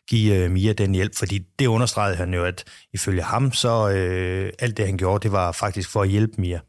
give 0.09 0.45
uh, 0.45 0.51
Mia 0.51 0.73
den 0.73 0.95
hjælp. 0.95 1.15
Fordi 1.15 1.39
det 1.59 1.67
understregede 1.67 2.15
han 2.15 2.33
jo, 2.33 2.43
at 2.43 2.63
ifølge 2.93 3.21
ham, 3.21 3.51
så 3.51 3.89
øh, 3.89 4.51
alt 4.59 4.77
det, 4.77 4.85
han 4.85 4.97
gjorde, 4.97 5.23
det 5.23 5.31
var 5.31 5.51
faktisk 5.51 5.89
for 5.89 6.01
at 6.01 6.09
hjælpe 6.09 6.33
Mia. 6.37 6.59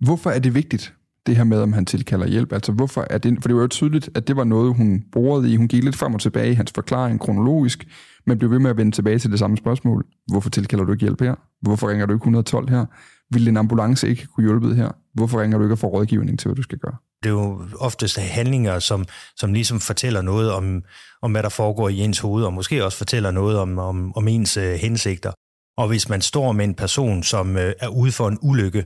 Hvorfor 0.00 0.30
er 0.30 0.38
det 0.38 0.54
vigtigt, 0.54 0.94
det 1.28 1.36
her 1.36 1.44
med, 1.44 1.60
om 1.60 1.72
han 1.72 1.86
tilkalder 1.86 2.26
hjælp? 2.26 2.52
Altså 2.52 2.72
hvorfor 2.72 3.06
er 3.10 3.18
det, 3.18 3.38
for 3.40 3.48
det 3.48 3.56
var 3.56 3.62
jo 3.62 3.68
tydeligt, 3.68 4.10
at 4.14 4.28
det 4.28 4.36
var 4.36 4.44
noget, 4.44 4.74
hun 4.74 5.04
borede 5.12 5.52
i. 5.52 5.56
Hun 5.56 5.68
gik 5.68 5.84
lidt 5.84 5.96
frem 5.96 6.14
og 6.14 6.20
tilbage 6.20 6.50
i 6.50 6.54
hans 6.54 6.72
forklaring 6.74 7.20
kronologisk, 7.20 7.86
men 8.26 8.38
blev 8.38 8.50
ved 8.50 8.58
med 8.58 8.70
at 8.70 8.76
vende 8.76 8.92
tilbage 8.92 9.18
til 9.18 9.30
det 9.30 9.38
samme 9.38 9.56
spørgsmål. 9.56 10.06
Hvorfor 10.26 10.50
tilkalder 10.50 10.84
du 10.84 10.92
ikke 10.92 11.02
hjælp 11.02 11.20
her? 11.20 11.34
Hvorfor 11.62 11.90
ringer 11.90 12.06
du 12.06 12.12
ikke 12.12 12.22
112 12.22 12.70
her? 12.70 12.86
Vil 13.30 13.48
en 13.48 13.56
ambulance 13.56 14.08
ikke 14.08 14.26
kunne 14.26 14.46
hjælpe 14.46 14.74
her? 14.74 14.90
Hvorfor 15.14 15.40
ringer 15.40 15.58
du 15.58 15.64
ikke 15.64 15.74
og 15.74 15.78
får 15.78 15.88
rådgivning 15.88 16.38
til, 16.38 16.48
hvad 16.48 16.56
du 16.56 16.62
skal 16.62 16.78
gøre? 16.78 16.96
Det 17.22 17.28
er 17.28 17.32
jo 17.32 17.62
oftest 17.78 18.18
handlinger, 18.18 18.78
som, 18.78 19.04
som 19.36 19.52
ligesom 19.52 19.80
fortæller 19.80 20.22
noget 20.22 20.52
om, 20.52 20.82
om, 21.22 21.32
hvad 21.32 21.42
der 21.42 21.48
foregår 21.48 21.88
i 21.88 21.98
ens 21.98 22.18
hoved, 22.18 22.44
og 22.44 22.52
måske 22.52 22.84
også 22.84 22.98
fortæller 22.98 23.30
noget 23.30 23.58
om, 23.58 23.78
om, 23.78 24.12
om 24.16 24.28
ens 24.28 24.56
øh, 24.56 24.74
hensigter. 24.74 25.32
Og 25.78 25.88
hvis 25.88 26.08
man 26.08 26.20
står 26.20 26.52
med 26.52 26.64
en 26.64 26.74
person, 26.74 27.22
som 27.22 27.56
øh, 27.56 27.72
er 27.80 27.88
ude 27.88 28.12
for 28.12 28.28
en 28.28 28.38
ulykke, 28.42 28.84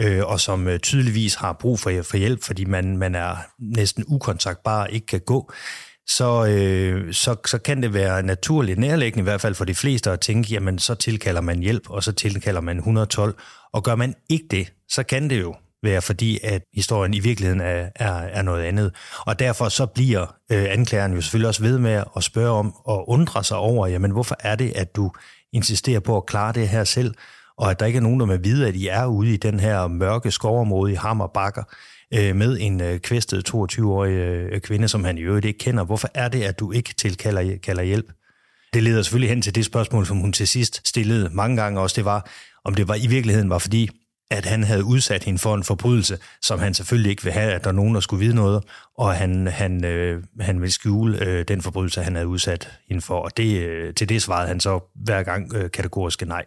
øh, 0.00 0.26
og 0.26 0.40
som 0.40 0.68
øh, 0.68 0.78
tydeligvis 0.78 1.34
har 1.34 1.52
brug 1.52 1.80
for, 1.80 2.02
for 2.02 2.16
hjælp, 2.16 2.42
fordi 2.42 2.64
man, 2.64 2.96
man 2.96 3.14
er 3.14 3.36
næsten 3.58 4.04
ukontaktbar 4.08 4.82
og 4.82 4.90
ikke 4.90 5.06
kan 5.06 5.20
gå, 5.20 5.52
så, 6.06 6.46
øh, 6.46 7.14
så, 7.14 7.36
så 7.46 7.58
kan 7.58 7.82
det 7.82 7.94
være 7.94 8.22
naturligt 8.22 8.78
nærliggende, 8.78 9.20
i 9.20 9.22
hvert 9.22 9.40
fald 9.40 9.54
for 9.54 9.64
de 9.64 9.74
fleste, 9.74 10.10
at 10.10 10.20
tænke, 10.20 10.52
jamen 10.52 10.78
så 10.78 10.94
tilkalder 10.94 11.40
man 11.40 11.58
hjælp, 11.58 11.90
og 11.90 12.02
så 12.02 12.12
tilkalder 12.12 12.60
man 12.60 12.76
112. 12.76 13.34
Og 13.72 13.84
gør 13.84 13.94
man 13.94 14.14
ikke 14.28 14.46
det, 14.50 14.72
så 14.88 15.02
kan 15.02 15.30
det 15.30 15.40
jo 15.40 15.54
være 15.82 16.02
fordi, 16.02 16.38
at 16.42 16.62
historien 16.74 17.14
i 17.14 17.18
virkeligheden 17.18 17.60
er, 17.60 17.88
er, 17.94 18.12
er 18.12 18.42
noget 18.42 18.62
andet. 18.62 18.94
Og 19.26 19.38
derfor 19.38 19.68
så 19.68 19.86
bliver 19.86 20.34
øh, 20.52 20.66
anklageren 20.70 21.14
jo 21.14 21.20
selvfølgelig 21.20 21.48
også 21.48 21.62
ved 21.62 21.78
med 21.78 22.04
at 22.16 22.24
spørge 22.24 22.50
om 22.50 22.74
og 22.84 23.08
undre 23.08 23.44
sig 23.44 23.56
over, 23.56 23.86
jamen 23.86 24.10
hvorfor 24.10 24.36
er 24.40 24.54
det, 24.54 24.72
at 24.76 24.96
du 24.96 25.10
insisterer 25.52 26.00
på 26.00 26.16
at 26.16 26.26
klare 26.26 26.52
det 26.52 26.68
her 26.68 26.84
selv, 26.84 27.14
og 27.58 27.70
at 27.70 27.80
der 27.80 27.86
ikke 27.86 27.96
er 27.96 28.02
nogen, 28.02 28.20
der 28.20 28.26
med 28.26 28.38
vide, 28.38 28.68
at 28.68 28.74
I 28.74 28.88
er 28.88 29.06
ude 29.06 29.34
i 29.34 29.36
den 29.36 29.60
her 29.60 29.86
mørke 29.86 30.30
skovområde 30.30 30.92
i 30.92 30.94
Hammerbakker 30.94 31.62
øh, 32.14 32.36
med 32.36 32.58
en 32.60 32.80
øh, 32.80 32.98
kvæstet 32.98 33.54
22-årig 33.54 34.12
øh, 34.12 34.60
kvinde, 34.60 34.88
som 34.88 35.04
han 35.04 35.18
i 35.18 35.20
øvrigt 35.20 35.46
ikke 35.46 35.58
kender. 35.58 35.84
Hvorfor 35.84 36.08
er 36.14 36.28
det, 36.28 36.42
at 36.42 36.60
du 36.60 36.72
ikke 36.72 36.94
tilkalder 36.94 37.56
kalder 37.62 37.82
hjælp? 37.82 38.12
Det 38.74 38.82
leder 38.82 39.02
selvfølgelig 39.02 39.30
hen 39.30 39.42
til 39.42 39.54
det 39.54 39.64
spørgsmål, 39.64 40.06
som 40.06 40.16
hun 40.16 40.32
til 40.32 40.48
sidst 40.48 40.88
stillede 40.88 41.30
mange 41.32 41.56
gange 41.56 41.80
også. 41.80 41.96
Det 41.96 42.04
var, 42.04 42.30
om 42.64 42.74
det 42.74 42.88
var 42.88 42.94
i 42.94 43.06
virkeligheden 43.06 43.50
var 43.50 43.58
fordi, 43.58 43.90
at 44.30 44.46
han 44.46 44.64
havde 44.64 44.84
udsat 44.84 45.24
hende 45.24 45.38
for 45.38 45.54
en 45.54 45.64
forbrydelse, 45.64 46.18
som 46.42 46.58
han 46.58 46.74
selvfølgelig 46.74 47.10
ikke 47.10 47.24
vil 47.24 47.32
have, 47.32 47.52
at 47.52 47.64
der 47.64 47.70
er 47.70 47.74
nogen, 47.74 47.94
der 47.94 48.00
skulle 48.00 48.24
vide 48.24 48.36
noget, 48.36 48.64
og 48.98 49.14
han, 49.14 49.46
han, 49.46 49.84
øh, 49.84 50.22
han 50.40 50.62
vil 50.62 50.72
skjule 50.72 51.24
øh, 51.26 51.44
den 51.48 51.62
forbrydelse, 51.62 52.02
han 52.02 52.14
havde 52.14 52.28
udsat 52.28 52.78
hende 52.88 53.02
for. 53.02 53.20
Og 53.20 53.36
det, 53.36 53.62
øh, 53.62 53.94
til 53.94 54.08
det 54.08 54.22
svarede 54.22 54.48
han 54.48 54.60
så 54.60 54.92
hver 55.04 55.22
gang 55.22 55.54
øh, 55.54 55.70
kategorisk 55.70 56.26
nej. 56.26 56.44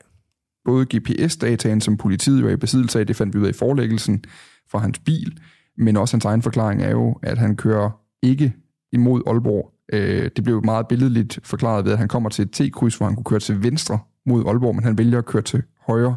Både 0.67 0.85
GPS-dataen, 0.95 1.81
som 1.81 1.97
politiet 1.97 2.43
var 2.43 2.49
i 2.49 2.55
besiddelse 2.55 2.99
af, 2.99 3.07
det 3.07 3.15
fandt 3.15 3.33
vi 3.33 3.39
ud 3.39 3.45
af 3.45 3.49
i 3.49 3.53
forelæggelsen 3.53 4.23
fra 4.71 4.79
hans 4.79 4.99
bil, 4.99 5.39
men 5.77 5.97
også 5.97 6.15
hans 6.15 6.25
egen 6.25 6.41
forklaring 6.41 6.81
er 6.81 6.91
jo, 6.91 7.19
at 7.23 7.37
han 7.37 7.55
kører 7.55 7.89
ikke 8.21 8.53
imod 8.91 9.21
Aalborg. 9.27 9.73
Øh, 9.93 10.29
det 10.35 10.43
blev 10.43 10.65
meget 10.65 10.87
billedligt 10.87 11.39
forklaret 11.43 11.85
ved, 11.85 11.91
at 11.91 11.97
han 11.97 12.07
kommer 12.07 12.29
til 12.29 12.45
et 12.45 12.51
T-kryds, 12.51 12.95
hvor 12.95 13.05
han 13.05 13.15
kunne 13.15 13.23
køre 13.23 13.39
til 13.39 13.63
venstre 13.63 13.99
mod 14.25 14.45
Aalborg, 14.47 14.75
men 14.75 14.83
han 14.83 14.97
vælger 14.97 15.17
at 15.17 15.25
køre 15.25 15.41
til 15.41 15.63
højre 15.87 16.15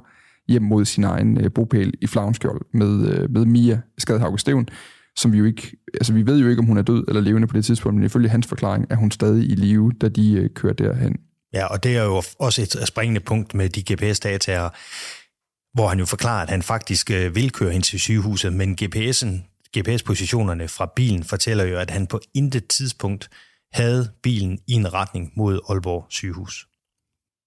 hjem 0.48 0.62
mod 0.62 0.84
sin 0.84 1.04
egen 1.04 1.44
øh, 1.44 1.50
bopæl 1.52 1.94
i 2.00 2.06
Flavnskjold 2.06 2.60
med, 2.72 3.08
øh, 3.08 3.30
med 3.30 3.44
Mia 3.44 3.80
Skadhauge 3.98 4.38
Steven, 4.38 4.68
som 5.16 5.32
vi 5.32 5.38
jo 5.38 5.44
ikke, 5.44 5.76
altså 5.94 6.12
vi 6.12 6.26
ved 6.26 6.38
jo 6.38 6.48
ikke, 6.48 6.60
om 6.60 6.66
hun 6.66 6.78
er 6.78 6.82
død 6.82 7.04
eller 7.08 7.20
levende 7.20 7.46
på 7.46 7.56
det 7.56 7.64
tidspunkt, 7.64 7.96
men 7.96 8.04
ifølge 8.04 8.28
hans 8.28 8.46
forklaring 8.46 8.86
er 8.90 8.96
hun 8.96 9.10
stadig 9.10 9.50
i 9.50 9.54
live, 9.54 9.92
da 10.00 10.08
de 10.08 10.32
øh, 10.32 10.50
kører 10.54 10.72
derhen. 10.72 11.16
Ja, 11.52 11.66
og 11.66 11.82
det 11.82 11.96
er 11.96 12.02
jo 12.02 12.22
også 12.38 12.62
et 12.62 12.88
springende 12.88 13.20
punkt 13.20 13.54
med 13.54 13.68
de 13.68 13.92
GPS-dataer, 13.92 14.68
hvor 15.74 15.88
han 15.88 15.98
jo 15.98 16.06
forklarer, 16.06 16.42
at 16.42 16.50
han 16.50 16.62
faktisk 16.62 17.10
øh, 17.10 17.34
vil 17.34 17.52
køre 17.52 17.74
ind 17.74 17.82
til 17.82 18.00
sygehuset, 18.00 18.52
men 18.52 18.78
GPS'en, 18.82 19.28
GPS-positionerne 19.78 20.68
fra 20.68 20.92
bilen 20.96 21.24
fortæller 21.24 21.64
jo, 21.64 21.78
at 21.78 21.90
han 21.90 22.06
på 22.06 22.20
intet 22.34 22.68
tidspunkt 22.68 23.30
havde 23.72 24.10
bilen 24.22 24.58
i 24.66 24.72
en 24.72 24.92
retning 24.94 25.32
mod 25.36 25.60
Aalborg 25.68 26.06
sygehus. 26.08 26.66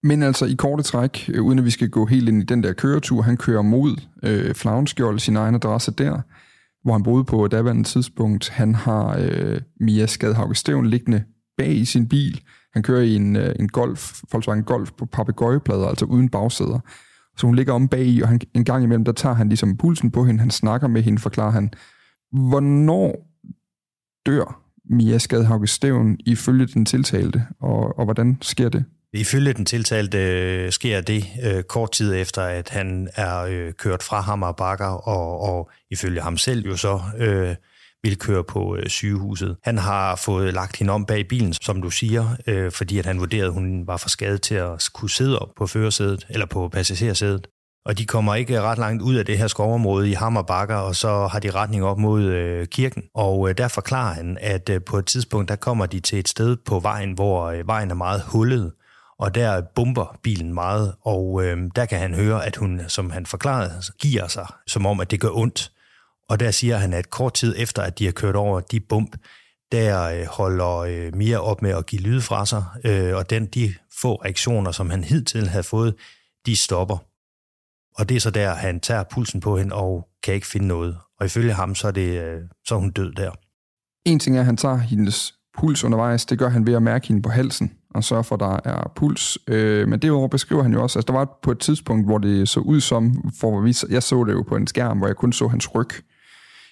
Men 0.04 0.24
altså 0.24 0.46
i 0.46 0.54
korte 0.54 0.84
træk, 0.84 1.30
øh, 1.34 1.44
uden 1.44 1.60
at 1.60 1.66
vi 1.66 1.70
skal 1.70 1.90
gå 1.90 2.06
helt 2.06 2.30
ind 2.30 2.42
i 2.42 2.46
den 2.46 2.64
der 2.64 2.74
køretur, 2.74 3.22
han 3.22 3.38
kører 3.38 3.62
mod 3.62 4.02
øh, 4.24 4.56
Flavnskjold, 4.56 5.20
sin 5.20 5.36
egen 5.36 5.56
adresse 5.56 5.92
der, 5.92 6.22
hvor 6.84 6.94
han 6.94 7.04
boede 7.04 7.24
på 7.24 7.48
daværende 7.48 7.84
tidspunkt. 7.84 8.50
Han 8.50 8.76
har 8.76 9.18
øh, 9.20 9.62
Mia 9.80 10.06
Skadhauke 10.06 10.56
Stævn 10.56 10.86
liggende 10.86 11.24
bag 11.58 11.72
i 11.72 11.86
sin 11.86 12.10
bil. 12.10 12.42
Han 12.74 12.84
kører 12.84 13.02
i 13.02 13.16
en, 13.16 13.36
øh, 13.36 13.56
en 13.60 13.70
Golf, 13.70 14.22
Volkswagen 14.32 14.64
Golf 14.64 14.92
på 14.98 15.06
papegøjeplader, 15.06 15.88
altså 15.88 16.06
uden 16.06 16.30
bagsæder. 16.30 16.80
Så 17.38 17.48
hun 17.48 17.56
ligger 17.56 17.74
om 17.74 17.88
bag 17.88 18.06
i, 18.06 18.22
og 18.22 18.28
han, 18.28 18.40
en 18.54 18.66
gang 18.66 18.84
imellem, 18.84 19.06
der 19.06 19.12
tager 19.12 19.36
han 19.36 19.50
ligesom 19.50 19.78
pulsen 19.78 20.12
på 20.12 20.26
hende, 20.26 20.40
han 20.40 20.52
snakker 20.52 20.88
med 20.88 21.02
hende, 21.02 21.20
forklarer 21.20 21.52
han, 21.52 21.72
hvornår 22.32 23.28
dør 24.26 24.62
Mia 24.90 25.18
Skadhauke 25.18 25.68
Stævn 25.68 26.18
ifølge 26.26 26.66
den 26.66 26.86
tiltalte, 26.86 27.48
og, 27.60 28.00
og 28.00 28.06
hvordan 28.06 28.38
sker 28.42 28.70
det? 28.70 28.86
Ifølge 29.14 29.54
den 29.54 29.66
tiltalte 29.66 30.18
øh, 30.18 30.72
sker 30.72 31.02
det 31.02 31.26
øh, 31.44 31.64
kort 31.64 31.92
tid 31.92 32.16
efter, 32.16 32.42
at 32.42 32.70
han 32.70 33.10
er 33.16 33.40
øh, 33.40 33.74
kørt 33.74 34.04
fra 34.04 34.22
Hammerbakker, 34.22 34.86
og, 34.86 35.42
og 35.42 35.70
ifølge 35.92 36.22
ham 36.22 36.38
selv 36.38 36.66
jo 36.66 36.78
så 36.78 37.02
øh, 37.18 37.56
vil 38.04 38.20
køre 38.20 38.44
på 38.44 38.76
øh, 38.76 38.88
sygehuset. 38.88 39.58
Han 39.64 39.78
har 39.78 40.16
fået 40.16 40.54
lagt 40.54 40.78
hende 40.78 40.94
om 40.94 41.06
bag 41.06 41.28
bilen, 41.28 41.54
som 41.54 41.82
du 41.82 41.90
siger, 41.90 42.28
øh, 42.48 42.72
fordi 42.72 43.00
at 43.00 43.06
han 43.06 43.20
vurderede, 43.20 43.48
at 43.48 43.54
hun 43.54 43.88
var 43.88 43.98
for 43.98 44.10
skadet 44.10 44.42
til 44.42 44.56
at 44.56 44.90
kunne 44.94 45.10
sidde 45.10 45.40
op 45.40 45.50
på 45.58 45.68
førersædet, 45.68 46.28
eller 46.30 46.46
på 46.46 46.70
passagersædet. 46.70 47.48
Og 47.86 47.98
de 47.98 48.06
kommer 48.06 48.36
ikke 48.36 48.62
ret 48.62 48.78
langt 48.78 49.02
ud 49.02 49.16
af 49.16 49.26
det 49.26 49.38
her 49.38 49.48
skovområde 49.48 50.10
i 50.10 50.14
Hammerbakker, 50.14 50.76
og 50.76 50.96
så 50.96 51.28
har 51.28 51.40
de 51.40 51.52
retning 51.52 51.84
op 51.84 51.98
mod 51.98 52.22
øh, 52.22 52.68
kirken. 52.68 53.04
Og 53.16 53.50
øh, 53.50 53.58
der 53.58 53.68
forklarer 53.68 54.14
han, 54.14 54.38
at 54.42 54.70
øh, 54.70 54.82
på 54.86 54.98
et 54.98 55.06
tidspunkt, 55.06 55.50
der 55.50 55.56
kommer 55.56 55.86
de 55.86 56.00
til 56.00 56.20
et 56.20 56.30
sted 56.30 56.58
på 56.66 56.80
vejen, 56.80 57.12
hvor 57.12 57.46
øh, 57.46 57.68
vejen 57.68 57.92
er 57.92 57.96
meget 57.96 58.22
hullet, 58.22 58.72
og 59.20 59.36
der 59.36 59.62
bomber 59.76 60.20
bilen 60.24 60.54
meget, 60.54 60.94
og 61.02 61.44
øh, 61.44 61.58
der 61.76 61.86
kan 61.86 62.00
han 62.00 62.14
høre, 62.14 62.46
at 62.46 62.56
hun, 62.56 62.82
som 62.88 63.12
han 63.12 63.26
forklarede, 63.26 63.82
giver 64.00 64.28
sig, 64.28 64.48
som 64.68 64.86
om, 64.86 65.00
at 65.00 65.12
det 65.12 65.20
gør 65.20 65.30
ondt. 65.32 65.72
Og 66.30 66.40
der 66.40 66.52
siger 66.52 66.78
han, 66.78 66.94
at 66.94 67.10
kort 67.10 67.34
tid 67.34 67.56
efter, 67.58 67.82
at 67.82 68.00
de 68.00 68.06
har 68.06 68.12
kørt 68.12 68.36
over 68.36 68.60
de 68.60 68.80
bump, 68.80 69.16
der 69.72 70.04
øh, 70.04 70.26
holder 70.26 70.78
øh, 70.78 71.16
Mia 71.16 71.38
op 71.38 71.62
med 71.62 71.72
at 71.72 71.86
give 71.86 72.02
lyd 72.02 72.22
fra 72.22 72.46
sig, 72.46 72.64
øh, 72.86 73.16
og 73.16 73.30
den, 73.30 73.46
de 73.46 73.74
få 74.02 74.16
reaktioner, 74.16 74.72
som 74.72 74.90
han 74.90 75.04
hidtil 75.04 75.48
havde 75.48 75.64
fået, 75.64 75.96
de 76.46 76.56
stopper. 76.56 76.98
Og 77.96 78.10
det 78.10 78.16
er 78.16 78.20
så 78.20 78.30
der, 78.30 78.54
han 78.54 78.80
tager 78.80 79.04
pulsen 79.04 79.40
på 79.40 79.58
hende 79.58 79.76
og 79.76 80.08
kan 80.24 80.34
ikke 80.34 80.48
finde 80.48 80.68
noget. 80.68 80.98
Og 81.20 81.26
ifølge 81.26 81.54
ham, 81.54 81.76
så 81.76 81.88
er, 81.88 81.92
det, 81.92 82.40
så 82.66 82.76
er 82.76 82.80
hun 82.80 82.92
død 82.92 83.12
der. 83.12 83.32
En 84.06 84.20
ting 84.20 84.36
er, 84.36 84.40
at 84.40 84.46
han 84.46 84.58
tager 84.58 84.78
hendes 84.78 85.34
puls 85.58 85.84
undervejs. 85.84 86.26
Det 86.26 86.40
gør 86.40 86.50
han 86.50 86.68
ved 86.68 86.74
at 86.74 86.84
mærke 86.84 87.08
hende 87.08 87.22
på 87.22 87.30
halsen 87.30 87.72
og 87.96 88.04
sørge 88.04 88.24
for, 88.24 88.36
at 88.36 88.40
der 88.40 88.72
er 88.72 88.92
puls. 88.96 89.38
Øh, 89.48 89.88
men 89.88 90.02
derudover 90.02 90.28
beskriver 90.28 90.64
han 90.64 90.74
jo 90.74 90.84
også, 90.84 91.00
at 91.00 91.02
altså, 91.02 91.14
der 91.14 91.20
var 91.20 91.40
på 91.44 91.52
et 91.52 91.60
tidspunkt, 91.60 92.06
hvor 92.06 92.18
det 92.18 92.50
så 92.50 92.60
ud 92.60 92.82
som, 92.82 93.32
for 93.40 93.62
vi, 93.62 93.76
jeg 93.90 94.04
så 94.04 94.24
det 94.24 94.34
jo 94.34 94.42
på 94.48 94.56
en 94.56 94.68
skærm, 94.68 94.98
hvor 94.98 95.08
jeg 95.08 95.16
kun 95.16 95.34
så 95.34 95.48
hans 95.48 95.76
ryg, 95.76 95.90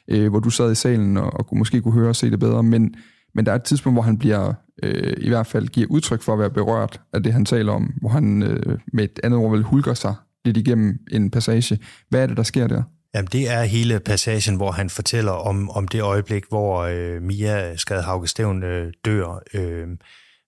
øh, 0.08 0.30
hvor 0.30 0.40
du 0.40 0.50
sad 0.50 0.72
i 0.72 0.76
salen 0.76 1.18
og, 1.18 1.34
og 1.34 1.58
måske 1.58 1.82
kunne 1.82 1.94
høre 1.94 2.10
og 2.10 2.16
se 2.16 2.32
det 2.32 2.40
bedre, 2.40 2.64
men, 2.64 2.96
men 3.36 3.46
der 3.46 3.52
er 3.52 3.56
et 3.56 3.64
tidspunkt, 3.64 3.96
hvor 3.96 4.04
han 4.04 4.18
bliver, 4.18 4.54
øh, 4.84 5.14
i 5.18 5.30
hvert 5.30 5.48
fald 5.48 5.68
giver 5.68 5.88
udtryk 5.90 6.22
for 6.22 6.34
at 6.34 6.40
være 6.40 6.50
berørt 6.50 7.02
af 7.14 7.24
det, 7.24 7.34
han 7.34 7.46
taler 7.46 7.74
om, 7.74 7.94
hvor 8.02 8.10
han 8.10 8.44
øh, 8.44 8.80
med 8.94 9.04
et 9.04 9.20
andet 9.24 9.40
ord 9.40 9.52
vil 9.52 9.64
hulker 9.64 9.94
sig 9.94 10.16
lidt 10.46 10.58
igennem 10.58 11.00
en 11.12 11.32
passage. 11.32 11.80
Hvad 12.10 12.24
er 12.24 12.28
det, 12.28 12.38
der 12.38 12.44
sker 12.44 12.68
der? 12.68 12.84
Jamen, 13.16 13.30
det 13.32 13.50
er 13.50 13.64
hele 13.64 14.00
passagen, 14.00 14.56
hvor 14.56 14.72
han 14.72 14.90
fortæller 14.90 15.32
om, 15.32 15.70
om 15.70 15.88
det 15.88 16.02
øjeblik, 16.02 16.44
hvor 16.50 16.80
øh, 16.80 17.22
Mia 17.22 17.76
Skadhauge 17.76 18.28
Stævn 18.28 18.64
øh, 18.64 18.94
dør. 19.06 19.44
Øh, 19.54 19.88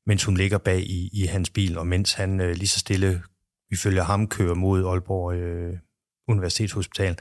mens 0.08 0.24
hun 0.24 0.38
ligger 0.38 0.58
bag 0.58 0.80
i, 0.80 1.10
i 1.14 1.26
hans 1.26 1.50
bil, 1.50 1.78
og 1.78 1.88
mens 1.88 2.14
han 2.14 2.42
øh, 2.42 2.56
lige 2.56 2.68
så 2.68 2.80
stille, 2.80 3.22
ifølge 3.72 4.02
ham, 4.02 4.28
kører 4.28 4.56
mod 4.56 4.86
Aalborg 4.86 5.34
øh, 5.36 5.74
Universitetshospital. 6.28 7.18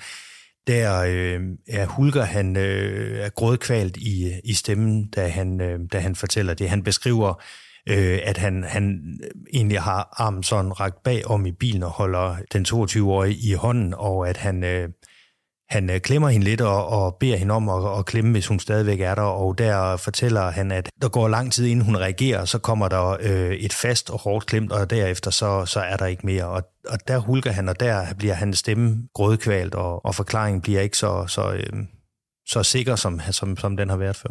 Der 0.67 1.03
øh, 1.03 1.41
er 1.69 1.87
Hulger, 1.87 2.23
han 2.23 2.57
øh, 2.57 3.19
er 3.19 3.29
grådkvalt 3.29 3.97
i, 3.97 4.41
i 4.45 4.55
stemmen, 4.55 5.09
da 5.09 5.29
han, 5.29 5.61
øh, 5.61 5.81
da 5.93 5.99
han 5.99 6.15
fortæller 6.15 6.55
det. 6.55 6.69
Han 6.69 6.83
beskriver, 6.83 7.43
øh, 7.89 8.19
at 8.23 8.39
han, 8.39 8.65
han 8.65 9.19
øh, 9.25 9.31
egentlig 9.53 9.81
har 9.81 10.15
armen 10.19 10.43
sådan 10.43 10.81
rakt 10.81 11.03
bag 11.03 11.27
om 11.27 11.47
i 11.47 11.53
bilen 11.53 11.83
og 11.83 11.91
holder 11.91 12.37
den 12.53 12.67
22-årige 12.69 13.51
i 13.51 13.53
hånden, 13.53 13.95
og 13.95 14.29
at 14.29 14.37
han... 14.37 14.65
Øh, 14.65 14.89
han 15.73 15.91
øh, 15.91 16.01
klemmer 16.01 16.29
hende 16.29 16.45
lidt 16.45 16.61
og, 16.61 16.89
og 16.89 17.17
beder 17.21 17.37
hende 17.37 17.55
om 17.55 17.69
at, 17.69 17.99
at 17.99 18.07
klemme, 18.07 18.33
hvis 18.33 18.47
hun 18.47 18.61
stadigvæk 18.61 19.01
er 19.01 19.15
der, 19.15 19.23
og 19.23 19.59
der 19.59 19.97
fortæller 19.97 20.51
han, 20.51 20.73
at 20.73 20.89
der 21.03 21.09
går 21.09 21.29
lang 21.29 21.53
tid, 21.53 21.67
inden 21.67 21.85
hun 21.85 21.97
reagerer, 21.97 22.45
så 22.45 22.59
kommer 22.59 22.89
der 22.89 23.17
øh, 23.21 23.53
et 23.53 23.73
fast 23.73 24.11
og 24.11 24.19
hårdt 24.19 24.47
klemt, 24.47 24.73
og 24.73 24.91
derefter 24.91 25.31
så, 25.31 25.67
så 25.67 25.81
er 25.81 25.97
der 25.97 26.07
ikke 26.07 26.27
mere. 26.27 26.45
Og, 26.45 26.63
og 26.89 26.99
der 27.09 27.19
hulker 27.19 27.53
han, 27.53 27.69
og 27.69 27.81
der 27.81 28.15
bliver 28.19 28.35
hans 28.35 28.59
stemme 28.59 29.09
grødkvalt, 29.15 29.75
og, 29.75 30.05
og 30.05 30.15
forklaringen 30.15 30.63
bliver 30.63 30.81
ikke 30.81 30.97
så, 30.97 31.27
så, 31.27 31.53
øh, 31.53 31.85
så 32.49 32.63
sikker, 32.63 32.97
som, 32.97 33.21
som, 33.31 33.57
som 33.57 33.77
den 33.77 33.89
har 33.91 33.97
været 33.97 34.17
før. 34.17 34.31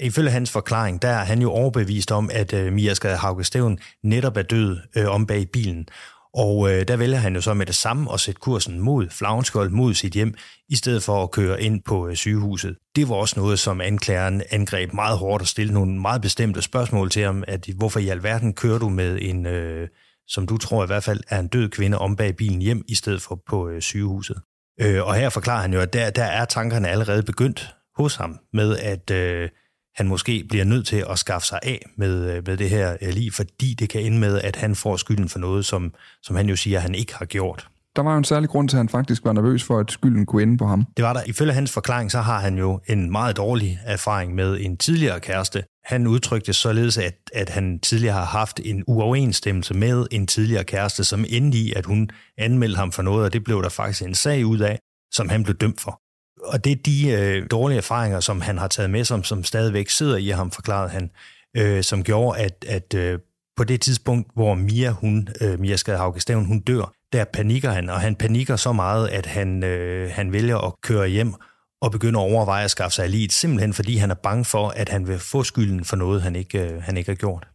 Ifølge 0.00 0.30
hans 0.30 0.50
forklaring, 0.50 1.02
der 1.02 1.08
er 1.08 1.24
han 1.24 1.42
jo 1.42 1.50
overbevist 1.50 2.12
om, 2.12 2.30
at 2.32 2.52
øh, 2.52 2.72
Mia 2.72 2.94
Skade 2.94 3.16
Hauge 3.16 3.44
Steven 3.44 3.78
netop 4.02 4.36
er 4.36 4.42
død 4.42 4.78
øh, 4.96 5.08
om 5.08 5.26
bag 5.26 5.50
bilen. 5.52 5.88
Og 6.34 6.72
øh, 6.72 6.88
der 6.88 6.96
vælger 6.96 7.18
han 7.18 7.34
jo 7.34 7.40
så 7.40 7.54
med 7.54 7.66
det 7.66 7.74
samme 7.74 8.12
at 8.12 8.20
sætte 8.20 8.40
kursen 8.40 8.80
mod 8.80 9.08
Flavnskold, 9.10 9.70
mod 9.70 9.94
sit 9.94 10.12
hjem, 10.12 10.34
i 10.68 10.76
stedet 10.76 11.02
for 11.02 11.22
at 11.22 11.30
køre 11.30 11.62
ind 11.62 11.82
på 11.82 12.08
øh, 12.08 12.14
sygehuset. 12.14 12.76
Det 12.96 13.08
var 13.08 13.14
også 13.14 13.40
noget, 13.40 13.58
som 13.58 13.80
anklageren 13.80 14.42
angreb 14.50 14.92
meget 14.92 15.18
hårdt 15.18 15.42
og 15.42 15.48
stillede 15.48 15.74
nogle 15.74 16.00
meget 16.00 16.22
bestemte 16.22 16.62
spørgsmål 16.62 17.10
til 17.10 17.22
ham, 17.22 17.44
at 17.48 17.66
hvorfor 17.76 18.00
i 18.00 18.08
alverden 18.08 18.54
kører 18.54 18.78
du 18.78 18.88
med 18.88 19.18
en... 19.22 19.46
øh, 19.46 19.88
som 20.28 20.46
du 20.46 20.56
tror 20.58 20.84
i 20.84 20.86
hvert 20.86 21.04
fald 21.04 21.20
er 21.28 21.38
en 21.38 21.48
død 21.48 21.68
kvinde 21.68 21.98
om 21.98 22.16
bag 22.16 22.36
bilen 22.36 22.62
hjem, 22.62 22.84
i 22.88 22.94
stedet 22.94 23.22
for 23.22 23.42
på 23.48 23.68
øh, 23.68 23.82
sygehuset. 23.82 24.36
Øh, 24.80 25.06
og 25.06 25.14
her 25.14 25.28
forklarer 25.28 25.60
han 25.60 25.72
jo, 25.72 25.80
at 25.80 25.92
der, 25.92 26.10
der 26.10 26.24
er 26.24 26.44
tankerne 26.44 26.88
allerede 26.88 27.22
begyndt 27.22 27.74
hos 27.96 28.16
ham 28.16 28.38
med, 28.52 28.78
at 28.78 29.10
øh, 29.10 29.48
han 29.96 30.08
måske 30.08 30.44
bliver 30.48 30.64
nødt 30.64 30.86
til 30.86 31.04
at 31.10 31.18
skaffe 31.18 31.46
sig 31.46 31.58
af 31.62 31.86
med, 31.96 32.30
øh, 32.30 32.42
med 32.46 32.56
det 32.56 32.70
her 32.70 32.96
øh, 33.02 33.08
liv, 33.08 33.32
fordi 33.32 33.74
det 33.74 33.88
kan 33.88 34.00
ende 34.02 34.18
med, 34.18 34.40
at 34.40 34.56
han 34.56 34.74
får 34.74 34.96
skylden 34.96 35.28
for 35.28 35.38
noget, 35.38 35.66
som, 35.66 35.94
som 36.22 36.36
han 36.36 36.48
jo 36.48 36.56
siger, 36.56 36.78
han 36.78 36.94
ikke 36.94 37.14
har 37.14 37.24
gjort. 37.24 37.68
Der 37.96 38.02
var 38.02 38.12
jo 38.12 38.18
en 38.18 38.24
særlig 38.24 38.48
grund 38.48 38.68
til, 38.68 38.76
at 38.76 38.78
han 38.78 38.88
faktisk 38.88 39.24
var 39.24 39.32
nervøs 39.32 39.62
for, 39.62 39.78
at 39.78 39.90
skylden 39.90 40.26
kunne 40.26 40.42
ende 40.42 40.58
på 40.58 40.66
ham. 40.66 40.84
Det 40.96 41.04
var 41.04 41.12
der. 41.12 41.20
Ifølge 41.26 41.52
hans 41.52 41.72
forklaring, 41.72 42.10
så 42.10 42.20
har 42.20 42.40
han 42.40 42.58
jo 42.58 42.80
en 42.88 43.10
meget 43.10 43.36
dårlig 43.36 43.78
erfaring 43.84 44.34
med 44.34 44.60
en 44.60 44.76
tidligere 44.76 45.20
kæreste. 45.20 45.64
Han 45.84 46.06
udtrykte 46.06 46.52
således, 46.52 46.98
at, 46.98 47.14
at 47.32 47.48
han 47.48 47.78
tidligere 47.78 48.14
har 48.14 48.24
haft 48.24 48.60
en 48.64 48.84
uoverensstemmelse 48.86 49.74
med 49.74 50.06
en 50.10 50.26
tidligere 50.26 50.64
kæreste, 50.64 51.04
som 51.04 51.24
endte 51.28 51.58
i, 51.58 51.72
at 51.72 51.86
hun 51.86 52.10
anmeldte 52.38 52.76
ham 52.76 52.92
for 52.92 53.02
noget, 53.02 53.24
og 53.24 53.32
det 53.32 53.44
blev 53.44 53.62
der 53.62 53.68
faktisk 53.68 54.02
en 54.02 54.14
sag 54.14 54.46
ud 54.46 54.58
af, 54.58 54.78
som 55.12 55.28
han 55.28 55.42
blev 55.42 55.56
dømt 55.56 55.80
for. 55.80 56.00
Og 56.46 56.64
det 56.64 56.72
er 56.72 56.76
de 56.76 57.08
øh, 57.08 57.46
dårlige 57.50 57.78
erfaringer, 57.78 58.20
som 58.20 58.40
han 58.40 58.58
har 58.58 58.68
taget 58.68 58.90
med, 58.90 59.04
som, 59.04 59.24
som 59.24 59.44
stadigvæk 59.44 59.88
sidder 59.88 60.16
i 60.16 60.28
ham, 60.28 60.50
forklarede 60.50 60.88
han, 60.88 61.10
øh, 61.56 61.82
som 61.82 62.02
gjorde, 62.02 62.38
at, 62.38 62.64
at 62.68 62.94
øh, 62.94 63.18
på 63.56 63.64
det 63.64 63.80
tidspunkt, 63.80 64.30
hvor 64.34 64.54
Mia, 64.54 64.90
hun, 64.90 65.28
øh, 65.40 65.60
Mia 65.60 65.76
Skadehauke 65.76 66.34
hun 66.34 66.60
dør, 66.60 66.92
der 67.12 67.24
panikker 67.24 67.70
han, 67.70 67.90
og 67.90 68.00
han 68.00 68.16
panikker 68.16 68.56
så 68.56 68.72
meget, 68.72 69.08
at 69.08 69.26
han, 69.26 69.64
øh, 69.64 70.10
han 70.10 70.32
vælger 70.32 70.58
at 70.58 70.72
køre 70.82 71.08
hjem 71.08 71.34
og 71.82 71.92
begynder 71.92 72.20
at 72.20 72.32
overveje 72.32 72.64
at 72.64 72.70
skaffe 72.70 72.94
sig 72.94 73.04
elite, 73.04 73.34
simpelthen 73.34 73.72
fordi 73.72 73.96
han 73.96 74.10
er 74.10 74.14
bange 74.14 74.44
for, 74.44 74.68
at 74.68 74.88
han 74.88 75.08
vil 75.08 75.18
få 75.18 75.42
skylden 75.42 75.84
for 75.84 75.96
noget, 75.96 76.22
han 76.22 76.36
ikke, 76.36 76.72
øh, 76.72 76.82
han 76.82 76.96
ikke 76.96 77.10
har 77.10 77.16
gjort. 77.16 77.48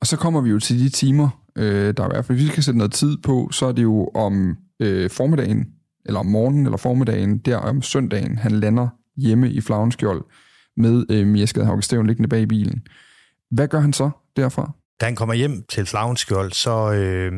Og 0.00 0.06
så 0.06 0.16
kommer 0.16 0.40
vi 0.40 0.50
jo 0.50 0.60
til 0.60 0.78
de 0.78 0.88
timer, 0.88 1.42
øh, 1.56 1.94
der 1.96 2.02
er 2.02 2.08
i 2.08 2.12
hvert 2.12 2.24
fald, 2.24 2.38
hvis 2.38 2.46
vi 2.46 2.52
skal 2.52 2.62
sætte 2.62 2.78
noget 2.78 2.92
tid 2.92 3.16
på, 3.16 3.48
så 3.52 3.66
er 3.66 3.72
det 3.72 3.82
jo 3.82 4.10
om 4.14 4.56
øh, 4.80 5.10
formiddagen, 5.10 5.66
eller 6.08 6.20
om 6.20 6.26
morgenen 6.26 6.66
eller 6.66 6.76
formiddagen, 6.76 7.38
der 7.38 7.56
om 7.56 7.82
søndagen, 7.82 8.38
han 8.38 8.52
lander 8.52 8.88
hjemme 9.16 9.50
i 9.50 9.60
Flagenskjold 9.60 10.24
med 10.76 11.04
øh, 11.10 11.26
Mia 11.26 11.46
Skadhauke 11.46 11.82
Stævn 11.82 12.06
liggende 12.06 12.28
bag 12.28 12.48
bilen. 12.48 12.82
Hvad 13.50 13.68
gør 13.68 13.80
han 13.80 13.92
så 13.92 14.10
derfra? 14.36 14.72
Da 15.00 15.04
han 15.04 15.16
kommer 15.16 15.34
hjem 15.34 15.64
til 15.68 15.86
Flagenskjold, 15.86 16.52
så 16.52 16.92
øh, 16.92 17.32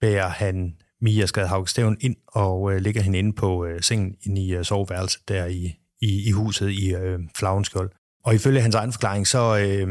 bærer 0.00 0.28
han 0.28 0.74
Mia 1.00 1.26
Skadhauke 1.26 1.70
Stævn 1.70 1.96
ind 2.00 2.16
og 2.28 2.72
øh, 2.72 2.80
ligger 2.80 3.02
hende 3.02 3.18
inde 3.18 3.32
på 3.32 3.64
øh, 3.64 3.82
sengen 3.82 4.14
inde 4.22 4.40
i 4.40 4.54
øh, 4.54 4.64
soveværelset 4.64 5.28
der 5.28 5.46
i, 5.46 5.74
i, 6.00 6.28
i 6.28 6.30
huset 6.30 6.70
i 6.70 6.94
øh, 6.94 7.18
Flagenskjold. 7.36 7.90
Og 8.24 8.34
ifølge 8.34 8.60
hans 8.60 8.74
egen 8.74 8.92
forklaring, 8.92 9.26
så 9.26 9.58
øh, 9.58 9.88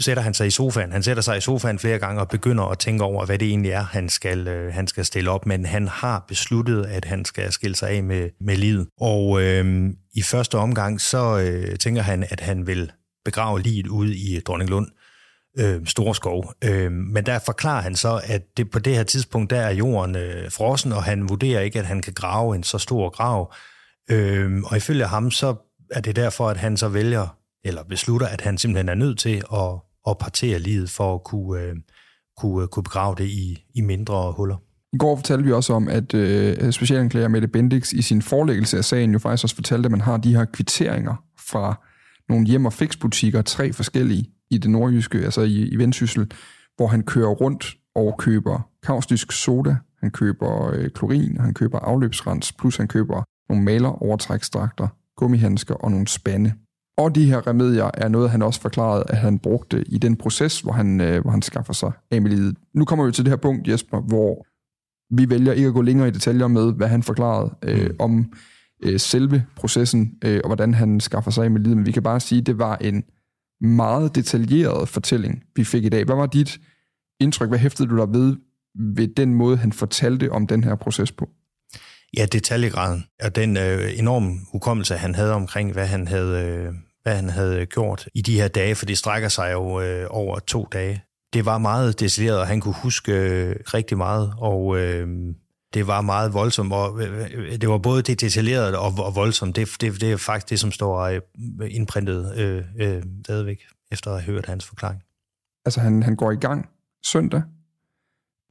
sætter 0.00 0.22
han 0.22 0.34
sig 0.34 0.46
i 0.46 0.50
sofaen. 0.50 0.92
Han 0.92 1.02
sætter 1.02 1.22
sig 1.22 1.38
i 1.38 1.40
sofaen 1.40 1.78
flere 1.78 1.98
gange 1.98 2.20
og 2.20 2.28
begynder 2.28 2.64
at 2.64 2.78
tænke 2.78 3.04
over, 3.04 3.26
hvad 3.26 3.38
det 3.38 3.48
egentlig 3.48 3.70
er, 3.70 3.82
han 3.82 4.08
skal, 4.08 4.48
øh, 4.48 4.74
han 4.74 4.86
skal 4.86 5.04
stille 5.04 5.30
op. 5.30 5.46
Men 5.46 5.66
han 5.66 5.88
har 5.88 6.24
besluttet, 6.28 6.86
at 6.86 7.04
han 7.04 7.24
skal 7.24 7.52
skille 7.52 7.76
sig 7.76 7.90
af 7.90 8.02
med, 8.02 8.30
med 8.40 8.56
livet. 8.56 8.88
Og 9.00 9.42
øh, 9.42 9.90
i 10.14 10.22
første 10.22 10.58
omgang, 10.58 11.00
så 11.00 11.38
øh, 11.38 11.78
tænker 11.78 12.02
han, 12.02 12.26
at 12.30 12.40
han 12.40 12.66
vil 12.66 12.92
begrave 13.24 13.60
livet 13.60 13.86
ude 13.86 14.16
i 14.16 14.40
Dronninglund 14.40 14.86
øh, 15.58 15.86
Storskov. 15.86 16.52
Øh, 16.64 16.92
men 16.92 17.26
der 17.26 17.38
forklarer 17.38 17.82
han 17.82 17.96
så, 17.96 18.20
at 18.24 18.56
det, 18.56 18.70
på 18.70 18.78
det 18.78 18.96
her 18.96 19.02
tidspunkt, 19.02 19.50
der 19.50 19.60
er 19.60 19.70
jorden 19.70 20.16
øh, 20.16 20.50
frossen, 20.50 20.92
og 20.92 21.04
han 21.04 21.28
vurderer 21.28 21.60
ikke, 21.60 21.78
at 21.78 21.86
han 21.86 22.02
kan 22.02 22.12
grave 22.12 22.56
en 22.56 22.62
så 22.62 22.78
stor 22.78 23.08
grav. 23.08 23.52
Øh, 24.10 24.62
og 24.64 24.76
ifølge 24.76 25.06
ham, 25.06 25.30
så 25.30 25.54
er 25.90 26.00
det 26.00 26.16
derfor, 26.16 26.48
at 26.48 26.56
han 26.56 26.76
så 26.76 26.88
vælger, 26.88 27.36
eller 27.64 27.84
beslutter, 27.84 28.26
at 28.26 28.40
han 28.40 28.58
simpelthen 28.58 28.88
er 28.88 28.94
nødt 28.94 29.18
til 29.18 29.42
at, 29.52 29.87
og 30.08 30.18
partere 30.18 30.58
livet 30.58 30.90
for 30.90 31.14
at 31.14 31.24
kunne, 31.24 31.62
øh, 31.62 31.76
kunne, 32.36 32.62
øh, 32.62 32.68
kunne 32.68 32.82
begrave 32.82 33.14
det 33.18 33.24
i, 33.24 33.64
i 33.74 33.80
mindre 33.80 34.32
huller. 34.32 34.56
I 34.92 34.98
går 34.98 35.16
fortalte 35.16 35.44
vi 35.44 35.52
også 35.52 35.72
om, 35.72 35.88
at 35.88 36.14
øh, 36.14 36.72
specialanklager 36.72 37.28
Mette 37.28 37.48
Bendix 37.48 37.92
i 37.92 38.02
sin 38.02 38.22
forelæggelse 38.22 38.78
af 38.78 38.84
sagen 38.84 39.12
jo 39.12 39.18
faktisk 39.18 39.44
også 39.44 39.54
fortalte, 39.54 39.86
at 39.86 39.90
man 39.90 40.00
har 40.00 40.16
de 40.16 40.36
her 40.36 40.44
kvitteringer 40.44 41.24
fra 41.50 41.84
nogle 42.28 42.46
hjem- 42.46 42.66
og 42.66 42.72
fiksbutikker, 42.72 43.42
tre 43.42 43.72
forskellige, 43.72 44.24
i 44.50 44.58
det 44.58 44.70
nordjyske, 44.70 45.18
altså 45.18 45.40
i, 45.40 45.68
i 45.68 45.76
Vendsyssel, 45.76 46.30
hvor 46.76 46.86
han 46.86 47.02
kører 47.02 47.28
rundt 47.28 47.76
og 47.94 48.14
køber 48.18 48.70
kaustisk 48.82 49.32
soda, 49.32 49.76
han 50.00 50.10
køber 50.10 50.70
øh, 50.74 50.90
klorin, 50.90 51.40
han 51.40 51.54
køber 51.54 51.78
afløbsrens, 51.78 52.52
plus 52.52 52.76
han 52.76 52.88
køber 52.88 53.22
nogle 53.48 53.64
maler, 53.64 54.02
overtrækstrakter, 54.02 54.88
gummihandsker 55.16 55.74
og 55.74 55.90
nogle 55.90 56.08
spande. 56.08 56.52
Og 56.98 57.14
de 57.14 57.24
her 57.24 57.46
remedier 57.46 57.90
er 57.94 58.08
noget, 58.08 58.30
han 58.30 58.42
også 58.42 58.60
forklarede, 58.60 59.04
at 59.08 59.16
han 59.16 59.38
brugte 59.38 59.84
i 59.88 59.98
den 59.98 60.16
proces, 60.16 60.60
hvor 60.60 60.72
han, 60.72 61.00
øh, 61.00 61.22
hvor 61.22 61.30
han 61.30 61.42
skaffer 61.42 61.72
sig 61.72 61.92
af 62.10 62.22
med 62.22 62.30
livet. 62.30 62.56
Nu 62.74 62.84
kommer 62.84 63.06
vi 63.06 63.12
til 63.12 63.24
det 63.24 63.30
her 63.30 63.36
punkt, 63.36 63.68
Jesper, 63.68 64.00
hvor 64.00 64.46
vi 65.16 65.30
vælger 65.30 65.52
ikke 65.52 65.68
at 65.68 65.74
gå 65.74 65.82
længere 65.82 66.08
i 66.08 66.10
detaljer 66.10 66.46
med, 66.46 66.72
hvad 66.72 66.88
han 66.88 67.02
forklarede 67.02 67.54
øh, 67.62 67.86
mm. 67.86 67.96
om 67.98 68.32
øh, 68.82 69.00
selve 69.00 69.44
processen, 69.56 70.12
øh, 70.24 70.40
og 70.44 70.48
hvordan 70.48 70.74
han 70.74 71.00
skaffer 71.00 71.30
sig 71.30 71.44
af 71.44 71.50
med 71.50 71.60
livet. 71.60 71.76
Men 71.76 71.86
vi 71.86 71.92
kan 71.92 72.02
bare 72.02 72.20
sige, 72.20 72.40
at 72.40 72.46
det 72.46 72.58
var 72.58 72.76
en 72.76 73.04
meget 73.60 74.14
detaljeret 74.14 74.88
fortælling, 74.88 75.42
vi 75.56 75.64
fik 75.64 75.84
i 75.84 75.88
dag. 75.88 76.04
Hvad 76.04 76.16
var 76.16 76.26
dit 76.26 76.58
indtryk? 77.20 77.48
Hvad 77.48 77.58
hæftede 77.58 77.88
du 77.88 77.96
dig 77.96 78.12
ved 78.12 78.36
ved 78.94 79.08
den 79.08 79.34
måde, 79.34 79.56
han 79.56 79.72
fortalte 79.72 80.32
om 80.32 80.46
den 80.46 80.64
her 80.64 80.74
proces 80.74 81.12
på? 81.12 81.28
Ja, 82.16 82.26
detaljegraden 82.26 83.04
og 83.22 83.36
den 83.36 83.56
øh, 83.56 83.98
enorme 83.98 84.32
hukommelse, 84.52 84.94
han 84.94 85.14
havde 85.14 85.32
omkring, 85.32 85.72
hvad 85.72 85.86
han 85.86 86.08
havde, 86.08 86.46
øh, 86.46 86.74
hvad 87.08 87.16
han 87.16 87.30
havde 87.30 87.66
gjort 87.66 88.08
i 88.14 88.22
de 88.22 88.40
her 88.40 88.48
dage, 88.48 88.74
for 88.74 88.86
det 88.86 88.98
strækker 88.98 89.28
sig 89.28 89.52
jo 89.52 89.80
øh, 89.80 90.06
over 90.10 90.38
to 90.38 90.68
dage. 90.72 91.02
Det 91.32 91.44
var 91.44 91.58
meget 91.58 92.00
detaljeret, 92.00 92.40
og 92.40 92.46
han 92.46 92.60
kunne 92.60 92.74
huske 92.82 93.12
øh, 93.12 93.56
rigtig 93.74 93.96
meget, 93.96 94.34
og 94.38 94.78
øh, 94.78 95.08
det 95.74 95.86
var 95.86 96.00
meget 96.00 96.34
voldsomt, 96.34 96.72
og 96.72 97.02
øh, 97.02 97.30
øh 97.34 97.60
det 97.60 97.68
var 97.68 97.78
både 97.78 98.02
det 98.02 98.20
detaljerede 98.20 98.78
og, 98.78 98.92
og 98.98 99.14
voldsomt. 99.14 99.56
Det, 99.56 99.68
det, 99.80 100.00
det 100.00 100.12
er 100.12 100.16
faktisk 100.16 100.50
det, 100.50 100.60
som 100.60 100.72
står 100.72 101.00
øh, 101.00 101.20
indprintet 101.70 102.38
øh, 102.38 102.64
øh, 102.80 103.02
stadigvæk, 103.24 103.60
efter 103.92 104.10
at 104.10 104.22
have 104.22 104.34
hørt 104.34 104.46
hans 104.46 104.64
forklaring. 104.64 105.02
Altså 105.64 105.80
han, 105.80 106.02
han 106.02 106.16
går 106.16 106.32
i 106.32 106.36
gang 106.36 106.68
søndag, 107.06 107.42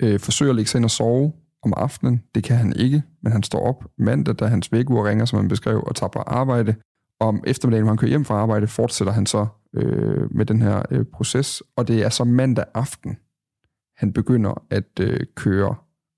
øh, 0.01 0.19
forsøger 0.19 0.51
at 0.51 0.55
lægge 0.55 0.69
sig 0.71 0.77
ind 0.77 0.85
og 0.85 0.91
sove 0.91 1.33
om 1.63 1.73
aftenen. 1.77 2.23
Det 2.35 2.43
kan 2.43 2.57
han 2.57 2.73
ikke, 2.75 3.03
men 3.23 3.31
han 3.31 3.43
står 3.43 3.67
op 3.67 3.83
mandag, 3.97 4.35
da 4.35 4.45
hans 4.45 4.71
vækkeur 4.71 5.09
ringer, 5.09 5.25
som 5.25 5.39
han 5.39 5.47
beskrev, 5.47 5.83
og 5.87 5.95
tager 5.95 6.09
på 6.09 6.19
arbejde. 6.19 6.75
Om 7.19 7.43
eftermiddagen, 7.47 7.85
når 7.85 7.91
han 7.91 7.97
kører 7.97 8.09
hjem 8.09 8.25
fra 8.25 8.35
arbejde, 8.35 8.67
fortsætter 8.67 9.13
han 9.13 9.25
så 9.25 9.47
øh, 9.73 10.35
med 10.35 10.45
den 10.45 10.61
her 10.61 10.83
øh, 10.91 11.05
proces, 11.05 11.63
og 11.75 11.87
det 11.87 12.03
er 12.03 12.09
så 12.09 12.23
mandag 12.23 12.65
aften, 12.73 13.17
han 13.97 14.13
begynder 14.13 14.63
at 14.69 14.99
øh, 14.99 15.19
køre 15.35 15.75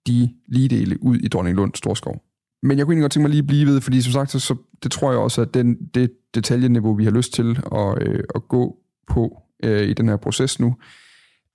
de 0.07 0.33
ligedele 0.47 1.03
ud 1.03 1.17
i 1.17 1.27
Dronninglund 1.27 1.75
Storskov. 1.75 2.23
Men 2.63 2.77
jeg 2.77 2.85
kunne 2.85 2.93
egentlig 2.93 3.03
godt 3.03 3.11
tænke 3.11 3.23
mig 3.23 3.29
lige 3.29 3.41
at 3.41 3.47
blive 3.47 3.67
ved, 3.67 3.81
fordi 3.81 4.01
som 4.01 4.11
sagt, 4.11 4.31
så, 4.31 4.39
så 4.39 4.55
det 4.83 4.91
tror 4.91 5.11
jeg 5.11 5.19
også, 5.19 5.41
at 5.41 5.53
den, 5.53 5.75
det 5.93 6.11
detaljeniveau, 6.35 6.93
vi 6.93 7.03
har 7.03 7.11
lyst 7.11 7.33
til 7.33 7.59
at, 7.71 8.07
øh, 8.07 8.23
at 8.35 8.47
gå 8.47 8.77
på 9.07 9.41
øh, 9.63 9.87
i 9.89 9.93
den 9.93 10.09
her 10.09 10.17
proces 10.17 10.59
nu. 10.59 10.75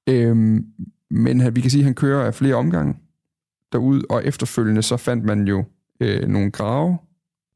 Øhm, 0.08 0.66
men 1.10 1.56
vi 1.56 1.60
kan 1.60 1.70
sige, 1.70 1.80
at 1.80 1.84
han 1.84 1.94
kører 1.94 2.26
af 2.26 2.34
flere 2.34 2.54
omgange 2.54 2.94
derud, 3.72 4.02
og 4.10 4.26
efterfølgende 4.26 4.82
så 4.82 4.96
fandt 4.96 5.24
man 5.24 5.48
jo 5.48 5.64
øh, 6.00 6.28
nogle 6.28 6.50
grave 6.50 6.98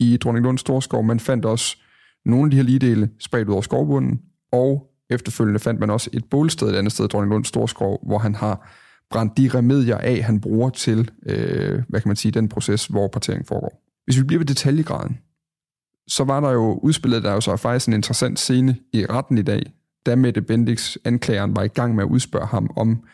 i 0.00 0.16
Dronninglund 0.16 0.58
Storskov. 0.58 1.04
Man 1.04 1.20
fandt 1.20 1.44
også 1.44 1.76
nogle 2.24 2.44
af 2.44 2.50
de 2.50 2.56
her 2.56 2.64
ligedele 2.64 3.11
spredt 3.18 3.48
ud 3.48 3.52
over 3.52 3.62
skovbunden, 3.62 4.20
og 4.52 4.90
efterfølgende 5.11 5.61
fandt 5.61 5.80
man 5.80 5.90
også 5.90 6.11
et 6.12 6.24
bålsted 6.24 6.68
et 6.68 6.76
andet 6.76 6.92
sted, 6.92 7.08
Dronninglund 7.08 7.44
Storskov, 7.44 8.06
hvor 8.06 8.18
han 8.18 8.34
har 8.34 8.70
brændt 9.11 9.37
de 9.37 9.50
remedier 9.54 9.98
af, 9.98 10.22
han 10.22 10.40
bruger 10.40 10.70
til, 10.70 11.11
øh, 11.26 11.82
hvad 11.88 12.00
kan 12.00 12.08
man 12.08 12.16
sige, 12.16 12.32
den 12.32 12.48
proces, 12.48 12.87
hvor 12.87 13.08
partering 13.08 13.46
foregår. 13.46 13.82
Hvis 14.04 14.18
vi 14.18 14.22
bliver 14.22 14.38
ved 14.38 14.46
detaljegraden, 14.46 15.18
så 16.08 16.24
var 16.24 16.40
der 16.40 16.50
jo 16.50 16.80
udspillet, 16.82 17.22
der 17.22 17.32
jo 17.32 17.40
så 17.40 17.56
faktisk 17.56 17.88
en 17.88 17.94
interessant 17.94 18.38
scene 18.38 18.76
i 18.92 19.06
retten 19.06 19.38
i 19.38 19.42
dag, 19.42 19.72
da 20.06 20.16
Mette 20.16 20.42
Bendix, 20.42 20.96
anklageren, 21.04 21.56
var 21.56 21.62
i 21.62 21.68
gang 21.68 21.94
med 21.94 22.04
at 22.04 22.08
udspørge 22.08 22.46
ham 22.46 22.70
om 22.76 23.04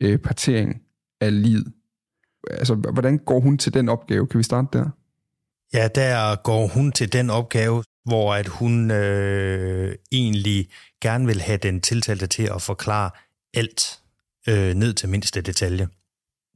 øh, 0.00 0.18
partering 0.18 0.82
af 1.20 1.42
livet. 1.42 1.72
Altså, 2.50 2.74
hvordan 2.74 3.18
går 3.18 3.40
hun 3.40 3.58
til 3.58 3.74
den 3.74 3.88
opgave? 3.88 4.26
Kan 4.26 4.38
vi 4.38 4.42
starte 4.42 4.78
der? 4.78 4.90
Ja, 5.72 5.88
der 5.88 6.36
går 6.36 6.66
hun 6.66 6.92
til 6.92 7.12
den 7.12 7.30
opgave, 7.30 7.84
hvor 8.04 8.34
at 8.34 8.46
hun 8.46 8.90
øh, 8.90 9.94
egentlig 10.12 10.68
gerne 11.02 11.26
vil 11.26 11.40
have 11.40 11.58
den 11.58 11.80
tiltalte 11.80 12.26
til 12.26 12.42
at 12.54 12.62
forklare 12.62 13.10
alt 13.54 14.00
øh, 14.48 14.74
ned 14.74 14.94
til 14.94 15.08
mindste 15.08 15.40
detalje. 15.40 15.88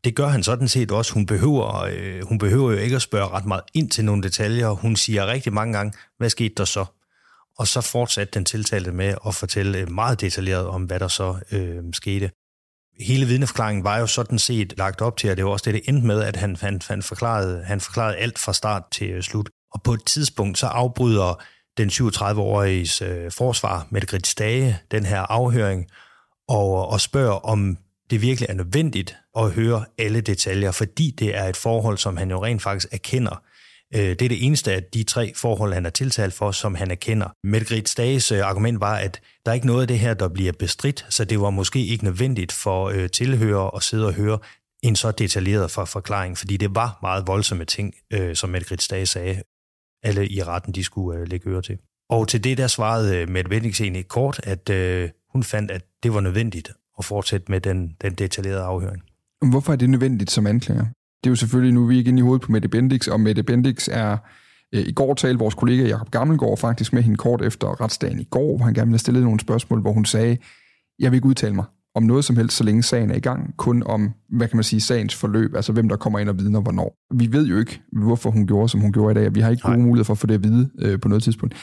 Det 0.04 0.16
gør 0.16 0.28
han 0.28 0.42
sådan 0.42 0.68
set 0.68 0.92
også. 0.92 1.14
Hun 1.14 1.26
behøver, 1.26 1.88
øh, 1.92 2.24
hun 2.24 2.38
behøver 2.38 2.72
jo 2.72 2.78
ikke 2.78 2.96
at 2.96 3.02
spørge 3.02 3.28
ret 3.28 3.46
meget 3.46 3.64
ind 3.74 3.90
til 3.90 4.04
nogle 4.04 4.22
detaljer. 4.22 4.68
Hun 4.70 4.96
siger 4.96 5.26
rigtig 5.26 5.52
mange 5.52 5.72
gange, 5.72 5.92
hvad 6.18 6.30
skete 6.30 6.54
der 6.54 6.64
så? 6.64 6.84
Og 7.58 7.66
så 7.66 7.80
fortsatte 7.80 8.34
den 8.34 8.44
tiltalte 8.44 8.92
med 8.92 9.14
at 9.26 9.34
fortælle 9.34 9.78
øh, 9.78 9.90
meget 9.90 10.20
detaljeret 10.20 10.66
om, 10.66 10.84
hvad 10.84 11.00
der 11.00 11.08
så 11.08 11.38
øh, 11.52 11.84
skete. 11.92 12.30
Hele 13.02 13.26
vidneforklaringen 13.26 13.84
var 13.84 13.98
jo 13.98 14.06
sådan 14.06 14.38
set 14.38 14.74
lagt 14.76 15.00
op 15.00 15.16
til, 15.16 15.30
og 15.30 15.36
det 15.36 15.44
var 15.44 15.50
også 15.50 15.64
det, 15.64 15.74
det 15.74 15.82
endte 15.88 16.06
med, 16.06 16.22
at 16.22 16.36
han, 16.36 16.56
han, 16.60 16.80
han, 16.88 17.02
forklarede, 17.02 17.64
han 17.64 17.80
forklarede 17.80 18.16
alt 18.16 18.38
fra 18.38 18.52
start 18.52 18.82
til 18.92 19.10
øh, 19.10 19.22
slut. 19.22 19.50
Og 19.72 19.82
på 19.82 19.92
et 19.92 20.04
tidspunkt 20.04 20.58
så 20.58 20.66
afbryder 20.66 21.42
den 21.76 21.88
37-årige 21.88 23.04
øh, 23.04 23.30
forsvar, 23.30 23.86
Mette 23.90 24.20
Stage, 24.24 24.78
den 24.90 25.06
her 25.06 25.20
afhøring, 25.20 25.86
og, 26.48 26.88
og 26.88 27.00
spørger, 27.00 27.46
om 27.46 27.78
det 28.10 28.22
virkelig 28.22 28.48
er 28.48 28.54
nødvendigt 28.54 29.16
at 29.38 29.50
høre 29.50 29.84
alle 29.98 30.20
detaljer, 30.20 30.70
fordi 30.70 31.10
det 31.18 31.36
er 31.36 31.44
et 31.44 31.56
forhold, 31.56 31.98
som 31.98 32.16
han 32.16 32.30
jo 32.30 32.44
rent 32.44 32.62
faktisk 32.62 32.88
erkender. 32.92 33.42
Øh, 33.94 34.00
det 34.00 34.22
er 34.22 34.28
det 34.28 34.46
eneste 34.46 34.72
af 34.72 34.82
de 34.82 35.02
tre 35.02 35.32
forhold, 35.36 35.72
han 35.72 35.86
er 35.86 35.90
tiltalt 35.90 36.34
for, 36.34 36.50
som 36.50 36.74
han 36.74 36.90
erkender. 36.90 37.28
Mette 37.44 37.86
Stages 37.86 38.32
øh, 38.32 38.40
argument 38.46 38.80
var, 38.80 38.96
at 38.96 39.20
der 39.44 39.50
er 39.50 39.54
ikke 39.54 39.66
noget 39.66 39.82
af 39.82 39.88
det 39.88 39.98
her, 39.98 40.14
der 40.14 40.28
bliver 40.28 40.52
bestridt, 40.52 41.06
så 41.10 41.24
det 41.24 41.40
var 41.40 41.50
måske 41.50 41.86
ikke 41.86 42.04
nødvendigt 42.04 42.52
for 42.52 42.88
øh, 42.88 43.10
tilhører 43.10 43.76
at 43.76 43.82
sidde 43.82 44.06
og 44.06 44.12
høre 44.12 44.38
en 44.82 44.96
så 44.96 45.10
detaljeret 45.10 45.70
forklaring, 45.70 46.38
fordi 46.38 46.56
det 46.56 46.74
var 46.74 46.98
meget 47.02 47.26
voldsomme 47.26 47.64
ting, 47.64 47.94
øh, 48.12 48.36
som 48.36 48.50
Mette 48.50 48.78
Stage 48.78 49.06
sagde, 49.06 49.42
alle 50.02 50.28
i 50.28 50.42
retten 50.42 50.74
de 50.74 50.84
skulle 50.84 51.24
lægge 51.24 51.50
øre 51.50 51.62
til. 51.62 51.78
Og 52.10 52.28
til 52.28 52.44
det 52.44 52.58
der 52.58 52.66
svarede 52.66 53.26
Mette 53.26 53.50
Vendings 53.50 53.80
egentlig 53.80 54.08
kort, 54.08 54.40
at 54.44 54.70
hun 55.32 55.42
fandt, 55.42 55.70
at 55.70 55.84
det 56.02 56.14
var 56.14 56.20
nødvendigt 56.20 56.70
at 56.98 57.04
fortsætte 57.04 57.46
med 57.52 57.60
den, 57.60 57.96
den 58.02 58.14
detaljerede 58.14 58.62
afhøring. 58.62 59.02
Hvorfor 59.50 59.72
er 59.72 59.76
det 59.76 59.90
nødvendigt 59.90 60.30
som 60.30 60.46
anklager? 60.46 60.86
Det 61.24 61.28
er 61.28 61.30
jo 61.30 61.36
selvfølgelig, 61.36 61.74
nu 61.74 61.82
er 61.82 61.88
vi 61.88 61.98
ikke 61.98 62.08
inde 62.08 62.18
i 62.18 62.22
hovedet 62.22 62.42
på 62.42 62.52
Mette 62.52 62.68
Bendix, 62.68 63.08
og 63.08 63.20
Mette 63.20 63.42
Bendix 63.42 63.88
er 63.92 64.16
øh, 64.74 64.80
i 64.86 64.92
går 64.92 65.14
talte 65.14 65.38
vores 65.38 65.54
kollega 65.54 65.86
Jakob 65.86 66.10
Gammelgaard 66.10 66.58
faktisk 66.58 66.92
med 66.92 67.02
hende 67.02 67.16
kort 67.16 67.42
efter 67.42 67.80
retsdagen 67.80 68.20
i 68.20 68.24
går, 68.30 68.56
hvor 68.56 68.64
han 68.64 68.74
gerne 68.74 68.88
ville 68.88 68.98
stille 68.98 69.24
nogle 69.24 69.40
spørgsmål, 69.40 69.80
hvor 69.80 69.92
hun 69.92 70.04
sagde, 70.04 70.36
jeg 70.98 71.10
vil 71.10 71.16
ikke 71.16 71.28
udtale 71.28 71.54
mig 71.54 71.64
om 71.94 72.02
noget 72.02 72.24
som 72.24 72.36
helst, 72.36 72.56
så 72.56 72.64
længe 72.64 72.82
sagen 72.82 73.10
er 73.10 73.14
i 73.14 73.20
gang, 73.20 73.56
kun 73.56 73.82
om, 73.86 74.10
hvad 74.28 74.48
kan 74.48 74.56
man 74.56 74.64
sige, 74.64 74.80
sagens 74.80 75.14
forløb, 75.14 75.54
altså 75.54 75.72
hvem 75.72 75.88
der 75.88 75.96
kommer 75.96 76.18
ind 76.18 76.28
og 76.28 76.38
vidner 76.38 76.60
hvornår. 76.60 76.96
Vi 77.14 77.32
ved 77.32 77.46
jo 77.46 77.58
ikke, 77.58 77.82
hvorfor 77.92 78.30
hun 78.30 78.46
gjorde, 78.46 78.68
som 78.68 78.80
hun 78.80 78.92
gjorde 78.92 79.12
i 79.12 79.14
dag, 79.14 79.26
og 79.26 79.34
vi 79.34 79.40
har 79.40 79.50
ikke 79.50 79.62
gode 79.62 79.78
muligheder 79.78 80.04
for 80.04 80.12
at 80.12 80.18
få 80.18 80.26
det 80.26 80.34
at 80.34 80.44
vide 80.44 80.70
øh, 80.78 81.00
på 81.00 81.08
noget 81.08 81.22
tidspunkt. 81.22 81.54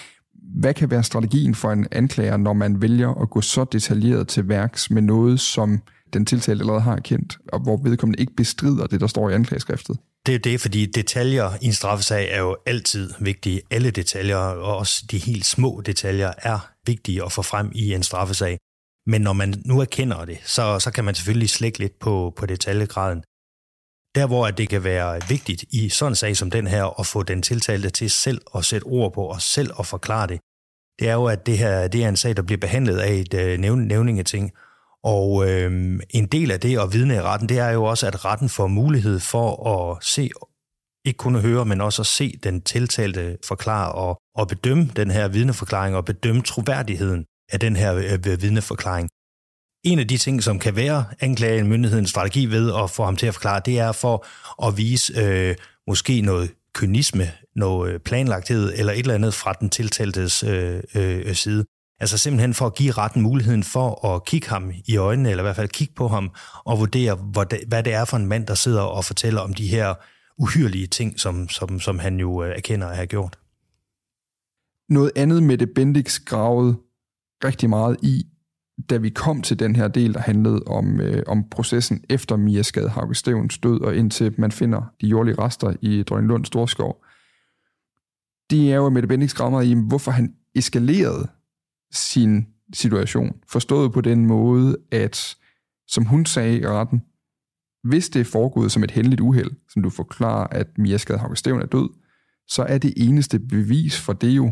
Hvad 0.59 0.73
kan 0.73 0.91
være 0.91 1.03
strategien 1.03 1.55
for 1.55 1.71
en 1.71 1.87
anklager, 1.91 2.37
når 2.37 2.53
man 2.53 2.81
vælger 2.81 3.21
at 3.21 3.29
gå 3.29 3.41
så 3.41 3.63
detaljeret 3.71 4.27
til 4.27 4.49
værks 4.49 4.91
med 4.91 5.01
noget, 5.01 5.39
som 5.39 5.79
den 6.13 6.25
tiltalte 6.25 6.61
allerede 6.61 6.81
har 6.81 6.99
kendt, 6.99 7.37
og 7.53 7.59
hvor 7.59 7.77
vedkommende 7.77 8.19
ikke 8.19 8.35
bestrider 8.35 8.87
det, 8.87 9.01
der 9.01 9.07
står 9.07 9.29
i 9.29 9.33
anklageskriftet? 9.33 9.97
Det 10.25 10.35
er 10.35 10.39
det, 10.39 10.61
fordi 10.61 10.85
detaljer 10.85 11.51
i 11.61 11.65
en 11.65 11.73
straffesag 11.73 12.31
er 12.31 12.39
jo 12.39 12.57
altid 12.65 13.13
vigtige. 13.19 13.61
Alle 13.71 13.91
detaljer, 13.91 14.37
og 14.37 14.77
også 14.77 15.03
de 15.11 15.17
helt 15.17 15.45
små 15.45 15.81
detaljer, 15.85 16.33
er 16.37 16.71
vigtige 16.85 17.25
at 17.25 17.31
få 17.31 17.41
frem 17.41 17.71
i 17.75 17.93
en 17.93 18.03
straffesag. 18.03 18.57
Men 19.07 19.21
når 19.21 19.33
man 19.33 19.53
nu 19.65 19.81
erkender 19.81 20.25
det, 20.25 20.37
så, 20.45 20.79
så 20.79 20.91
kan 20.91 21.05
man 21.05 21.15
selvfølgelig 21.15 21.49
slække 21.49 21.79
lidt 21.79 21.99
på, 21.99 22.33
på 22.37 22.45
detaljegraden. 22.45 23.23
Der, 24.15 24.27
hvor 24.27 24.51
det 24.51 24.69
kan 24.69 24.83
være 24.83 25.21
vigtigt 25.29 25.65
i 25.71 25.89
sådan 25.89 26.11
en 26.11 26.15
sag 26.15 26.37
som 26.37 26.51
den 26.51 26.67
her, 26.67 26.99
at 26.99 27.05
få 27.05 27.23
den 27.23 27.41
tiltalte 27.41 27.89
til 27.89 28.09
selv 28.09 28.41
at 28.55 28.65
sætte 28.65 28.85
ord 28.85 29.13
på 29.13 29.23
og 29.23 29.41
selv 29.41 29.71
at 29.79 29.85
forklare 29.85 30.27
det, 30.27 30.39
det 30.99 31.09
er 31.09 31.13
jo, 31.13 31.25
at 31.25 31.45
det 31.45 31.57
her 31.57 31.87
det 31.87 32.03
er 32.03 32.09
en 32.09 32.17
sag, 32.17 32.35
der 32.35 32.41
bliver 32.41 32.57
behandlet 32.57 32.97
af 32.97 33.13
et 33.13 33.33
øh, 33.33 33.59
nævn, 33.59 33.79
nævningeting. 33.79 34.51
Og 35.03 35.49
øh, 35.49 35.99
en 36.09 36.25
del 36.25 36.51
af 36.51 36.59
det 36.59 36.79
at 36.79 36.93
vidne 36.93 37.15
i 37.15 37.21
retten, 37.21 37.49
det 37.49 37.59
er 37.59 37.69
jo 37.69 37.83
også, 37.83 38.07
at 38.07 38.25
retten 38.25 38.49
får 38.49 38.67
mulighed 38.67 39.19
for 39.19 39.69
at 39.69 40.03
se, 40.03 40.29
ikke 41.05 41.17
kun 41.17 41.35
at 41.35 41.41
høre, 41.41 41.65
men 41.65 41.81
også 41.81 42.01
at 42.01 42.05
se 42.05 42.39
den 42.43 42.61
tiltalte 42.61 43.37
forklare 43.47 43.91
og, 43.91 44.17
og 44.35 44.47
bedømme 44.47 44.89
den 44.95 45.11
her 45.11 45.27
vidneforklaring 45.27 45.95
og 45.95 46.05
bedømme 46.05 46.41
troværdigheden 46.41 47.25
af 47.51 47.59
den 47.59 47.75
her 47.75 47.95
øh, 47.95 48.41
vidneforklaring. 48.41 49.09
En 49.83 49.99
af 49.99 50.07
de 50.07 50.17
ting, 50.17 50.43
som 50.43 50.59
kan 50.59 50.75
være 50.75 51.05
anklagemyndighedens 51.19 52.09
strategi 52.09 52.45
ved 52.45 52.73
at 52.83 52.89
få 52.89 53.03
ham 53.03 53.15
til 53.15 53.27
at 53.27 53.33
forklare, 53.33 53.61
det 53.65 53.79
er 53.79 53.91
for 53.91 54.25
at 54.67 54.77
vise 54.77 55.13
øh, 55.21 55.55
måske 55.87 56.21
noget 56.21 56.51
kynisme, 56.73 57.31
noget 57.55 57.93
øh, 57.93 57.99
planlagthed 57.99 58.73
eller 58.75 58.93
et 58.93 58.99
eller 58.99 59.15
andet 59.15 59.33
fra 59.33 59.53
den 59.53 59.69
tiltaltes 59.69 60.43
øh, 60.43 60.83
øh, 60.95 61.35
side. 61.35 61.65
Altså 61.99 62.17
simpelthen 62.17 62.53
for 62.53 62.65
at 62.65 62.75
give 62.75 62.91
retten 62.91 63.21
muligheden 63.21 63.63
for 63.63 64.15
at 64.15 64.25
kigge 64.25 64.47
ham 64.47 64.71
i 64.85 64.97
øjnene, 64.97 65.29
eller 65.29 65.43
i 65.43 65.45
hvert 65.45 65.55
fald 65.55 65.69
kigge 65.69 65.93
på 65.93 66.07
ham 66.07 66.31
og 66.65 66.79
vurdere, 66.79 67.15
hvad 67.67 67.83
det 67.83 67.93
er 67.93 68.05
for 68.05 68.17
en 68.17 68.27
mand, 68.27 68.47
der 68.47 68.53
sidder 68.53 68.81
og 68.81 69.05
fortæller 69.05 69.41
om 69.41 69.53
de 69.53 69.67
her 69.67 69.93
uhyrlige 70.37 70.87
ting, 70.87 71.19
som, 71.19 71.49
som, 71.49 71.79
som 71.79 71.99
han 71.99 72.19
jo 72.19 72.43
øh, 72.43 72.55
erkender 72.55 72.87
at 72.87 72.95
have 72.95 73.07
gjort. 73.07 73.39
Noget 74.89 75.11
andet 75.15 75.43
med 75.43 75.57
det 75.57 75.69
Bendix 75.75 76.19
gravede 76.25 76.77
rigtig 77.43 77.69
meget 77.69 77.97
i, 78.03 78.23
da 78.89 78.97
vi 78.97 79.09
kom 79.09 79.41
til 79.41 79.59
den 79.59 79.75
her 79.75 79.87
del, 79.87 80.13
der 80.13 80.19
handlede 80.19 80.63
om, 80.67 81.01
øh, 81.01 81.23
om 81.27 81.49
processen 81.49 82.03
efter 82.09 82.35
Mia 82.37 82.61
Skadhauke 82.61 83.15
Stevens 83.15 83.57
død, 83.57 83.81
og 83.81 83.95
indtil 83.95 84.35
man 84.37 84.51
finder 84.51 84.81
de 85.01 85.07
jordlige 85.07 85.39
rester 85.39 85.73
i 85.81 86.03
Drønlund 86.03 86.45
Storskov, 86.45 87.03
det 88.49 88.71
er 88.71 88.75
jo 88.75 88.89
med 88.89 89.01
det 89.01 89.09
Bendix 89.09 89.33
gravede 89.33 89.71
i, 89.71 89.75
hvorfor 89.87 90.11
han 90.11 90.35
eskalerede 90.55 91.27
sin 91.91 92.47
situation. 92.73 93.35
Forstået 93.47 93.93
på 93.93 94.01
den 94.01 94.25
måde, 94.25 94.77
at 94.91 95.35
som 95.87 96.05
hun 96.05 96.25
sagde 96.25 96.59
i 96.59 96.67
retten, 96.67 97.01
hvis 97.83 98.09
det 98.09 98.19
er 98.19 98.25
foregået 98.25 98.71
som 98.71 98.83
et 98.83 98.91
heldigt 98.91 99.21
uheld, 99.21 99.51
som 99.69 99.83
du 99.83 99.89
forklarer, 99.89 100.47
at 100.47 100.77
Mia 100.77 100.97
Skadhauke 100.97 101.35
Steven 101.35 101.61
er 101.61 101.65
død, 101.65 101.89
så 102.47 102.63
er 102.63 102.77
det 102.77 102.93
eneste 102.97 103.39
bevis 103.39 103.99
for 103.99 104.13
det 104.13 104.29
jo 104.29 104.51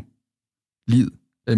lid 0.87 1.07
af 1.47 1.57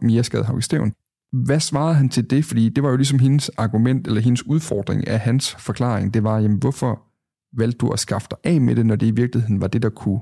Mia 0.00 0.22
Skadhauke 0.22 0.62
Steven. 0.62 0.92
Hvad 1.32 1.60
svarede 1.60 1.94
han 1.94 2.08
til 2.08 2.30
det? 2.30 2.44
Fordi 2.44 2.68
det 2.68 2.82
var 2.82 2.90
jo 2.90 2.96
ligesom 2.96 3.18
hendes 3.18 3.48
argument, 3.48 4.06
eller 4.06 4.20
hendes 4.20 4.46
udfordring 4.46 5.08
af 5.08 5.20
hans 5.20 5.54
forklaring. 5.54 6.14
Det 6.14 6.22
var, 6.22 6.38
jamen 6.38 6.58
hvorfor 6.58 7.02
valgte 7.56 7.78
du 7.78 7.90
at 7.90 7.98
skaffe 7.98 8.28
dig 8.30 8.38
af 8.44 8.60
med 8.60 8.76
det, 8.76 8.86
når 8.86 8.96
det 8.96 9.06
i 9.06 9.10
virkeligheden 9.10 9.60
var 9.60 9.66
det, 9.66 9.82
der 9.82 9.90
kunne 9.90 10.20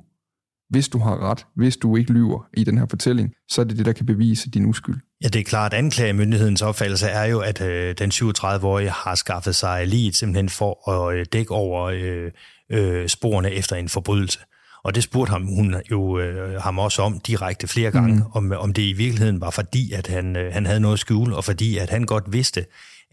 hvis 0.71 0.89
du 0.89 0.99
har 0.99 1.31
ret, 1.31 1.47
hvis 1.57 1.77
du 1.77 1.97
ikke 1.97 2.13
lyver 2.13 2.49
i 2.57 2.65
den 2.65 2.79
her 2.79 2.87
fortælling, 2.91 3.33
så 3.49 3.61
er 3.61 3.65
det 3.65 3.79
det, 3.79 3.87
der 3.87 3.93
kan 3.93 4.07
bevise 4.07 4.51
din 4.51 4.67
uskyld. 4.67 4.97
Ja, 5.23 5.29
det 5.29 5.41
er 5.41 5.45
klart, 5.45 5.75
anklagemyndighedens 5.75 6.63
opfattelse 6.63 7.07
er 7.07 7.25
jo, 7.25 7.41
at 7.41 7.61
øh, 7.61 7.95
den 7.99 8.11
37-årige 8.11 8.91
har 8.91 9.15
skaffet 9.15 9.55
sig 9.55 9.87
lige 9.87 10.13
simpelthen 10.13 10.49
for 10.49 10.91
at 10.91 11.17
øh, 11.17 11.27
dække 11.33 11.51
over 11.51 11.85
øh, 11.85 12.31
øh, 12.73 13.09
sporene 13.09 13.51
efter 13.51 13.77
en 13.77 13.89
forbrydelse. 13.89 14.39
Og 14.85 14.95
det 14.95 15.03
spurgte 15.03 15.31
ham, 15.31 15.47
hun 15.47 15.75
jo 15.91 16.19
øh, 16.19 16.61
ham 16.61 16.79
også 16.79 17.03
om 17.03 17.21
direkte 17.21 17.69
flere 17.69 17.91
gange, 17.91 18.15
mm. 18.15 18.23
om, 18.33 18.53
om 18.53 18.73
det 18.73 18.83
i 18.83 18.93
virkeligheden 18.93 19.41
var 19.41 19.51
fordi, 19.51 19.93
at 19.93 20.07
han, 20.07 20.37
øh, 20.37 20.53
han 20.53 20.67
havde 20.67 20.81
noget 20.81 20.95
at 20.95 21.01
skjule, 21.01 21.37
og 21.37 21.45
fordi 21.45 21.79
at 21.79 21.91
han 21.91 22.05
godt 22.05 22.33
vidste, 22.33 22.65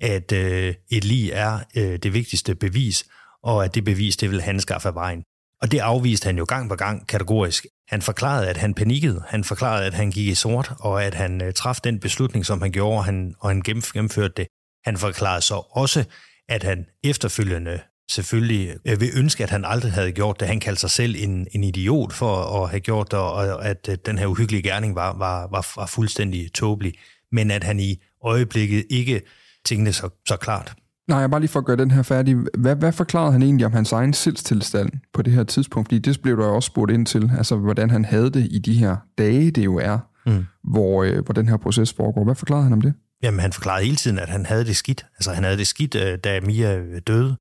at 0.01 0.31
øh, 0.31 0.73
et 0.91 1.03
lige 1.03 1.31
er 1.31 1.59
øh, 1.77 1.99
det 2.03 2.13
vigtigste 2.13 2.55
bevis, 2.55 3.05
og 3.43 3.65
at 3.65 3.75
det 3.75 3.83
bevis, 3.83 4.17
det 4.17 4.31
vil 4.31 4.41
han 4.41 4.59
skaffe 4.59 4.93
vejen. 4.93 5.23
Og 5.65 5.71
det 5.71 5.79
afviste 5.79 6.25
han 6.25 6.37
jo 6.37 6.45
gang 6.47 6.69
på 6.69 6.75
gang 6.75 7.07
kategorisk. 7.07 7.65
Han 7.87 8.01
forklarede, 8.01 8.47
at 8.47 8.57
han 8.57 8.73
panikkede. 8.73 9.23
Han 9.27 9.43
forklarede, 9.43 9.85
at 9.85 9.93
han 9.93 10.11
gik 10.11 10.27
i 10.27 10.35
sort, 10.35 10.73
og 10.79 11.03
at 11.03 11.13
han 11.13 11.41
uh, 11.41 11.51
traf 11.55 11.79
den 11.83 11.99
beslutning, 11.99 12.45
som 12.45 12.61
han 12.61 12.71
gjorde, 12.71 12.97
og 12.97 13.05
han, 13.05 13.35
og 13.39 13.49
han 13.49 13.61
gennemførte 13.61 14.33
det. 14.37 14.47
Han 14.83 14.97
forklarede 14.97 15.41
så 15.41 15.55
også, 15.71 16.05
at 16.49 16.63
han 16.63 16.85
efterfølgende 17.03 17.79
selvfølgelig 18.11 18.77
uh, 18.91 19.01
vil 19.01 19.09
ønske, 19.15 19.43
at 19.43 19.49
han 19.49 19.65
aldrig 19.65 19.91
havde 19.91 20.11
gjort 20.11 20.39
det. 20.39 20.47
Han 20.47 20.59
kaldte 20.59 20.81
sig 20.81 20.89
selv 20.89 21.15
en, 21.17 21.47
en 21.51 21.63
idiot 21.63 22.13
for 22.13 22.63
at 22.63 22.69
have 22.69 22.79
gjort 22.79 23.11
det, 23.11 23.19
og 23.19 23.65
at 23.65 23.89
uh, 23.89 23.95
den 24.05 24.17
her 24.17 24.25
uhyggelige 24.25 24.63
gerning 24.63 24.95
var, 24.95 25.17
var, 25.17 25.47
var, 25.47 25.67
var 25.75 25.85
fuldstændig 25.85 26.53
tåbelig. 26.53 26.93
Men 27.31 27.51
at 27.51 27.63
han 27.63 27.79
i 27.79 28.03
øjeblikket 28.23 28.85
ikke 28.89 29.21
tænkte 29.65 29.93
så, 29.93 30.09
så 30.27 30.37
klart. 30.37 30.75
Nej, 31.07 31.19
jeg 31.19 31.29
bare 31.29 31.39
lige 31.39 31.49
for 31.49 31.59
at 31.59 31.65
gøre 31.65 31.77
den 31.77 31.91
her 31.91 32.03
færdig. 32.03 32.35
Hvad, 32.57 32.75
hvad 32.75 32.91
forklarede 32.91 33.31
han 33.31 33.43
egentlig 33.43 33.65
om 33.65 33.73
hans 33.73 33.91
egen 33.91 34.13
sindstilstand 34.13 34.89
på 35.13 35.21
det 35.21 35.33
her 35.33 35.43
tidspunkt? 35.43 35.87
Fordi 35.87 35.99
det 35.99 36.21
blev 36.21 36.37
der 36.37 36.45
også 36.45 36.67
spurgt 36.67 36.91
ind 36.91 37.05
til, 37.05 37.31
altså 37.37 37.55
hvordan 37.55 37.89
han 37.89 38.05
havde 38.05 38.29
det 38.29 38.47
i 38.51 38.59
de 38.59 38.73
her 38.73 38.95
dage, 39.17 39.51
det 39.51 39.65
jo 39.65 39.77
er, 39.77 39.99
mm. 40.25 40.45
hvor, 40.63 41.03
øh, 41.03 41.25
hvor 41.25 41.33
den 41.33 41.49
her 41.49 41.57
proces 41.57 41.93
foregår. 41.93 42.23
Hvad 42.23 42.35
forklarede 42.35 42.63
han 42.63 42.73
om 42.73 42.81
det? 42.81 42.93
Jamen, 43.23 43.39
han 43.39 43.53
forklarede 43.53 43.85
hele 43.85 43.95
tiden, 43.95 44.19
at 44.19 44.29
han 44.29 44.45
havde 44.45 44.65
det 44.65 44.75
skidt. 44.75 45.05
Altså, 45.15 45.31
han 45.31 45.43
havde 45.43 45.57
det 45.57 45.67
skidt, 45.67 45.95
øh, 45.95 46.17
da 46.17 46.39
Mia 46.41 46.99
døde. 46.99 47.37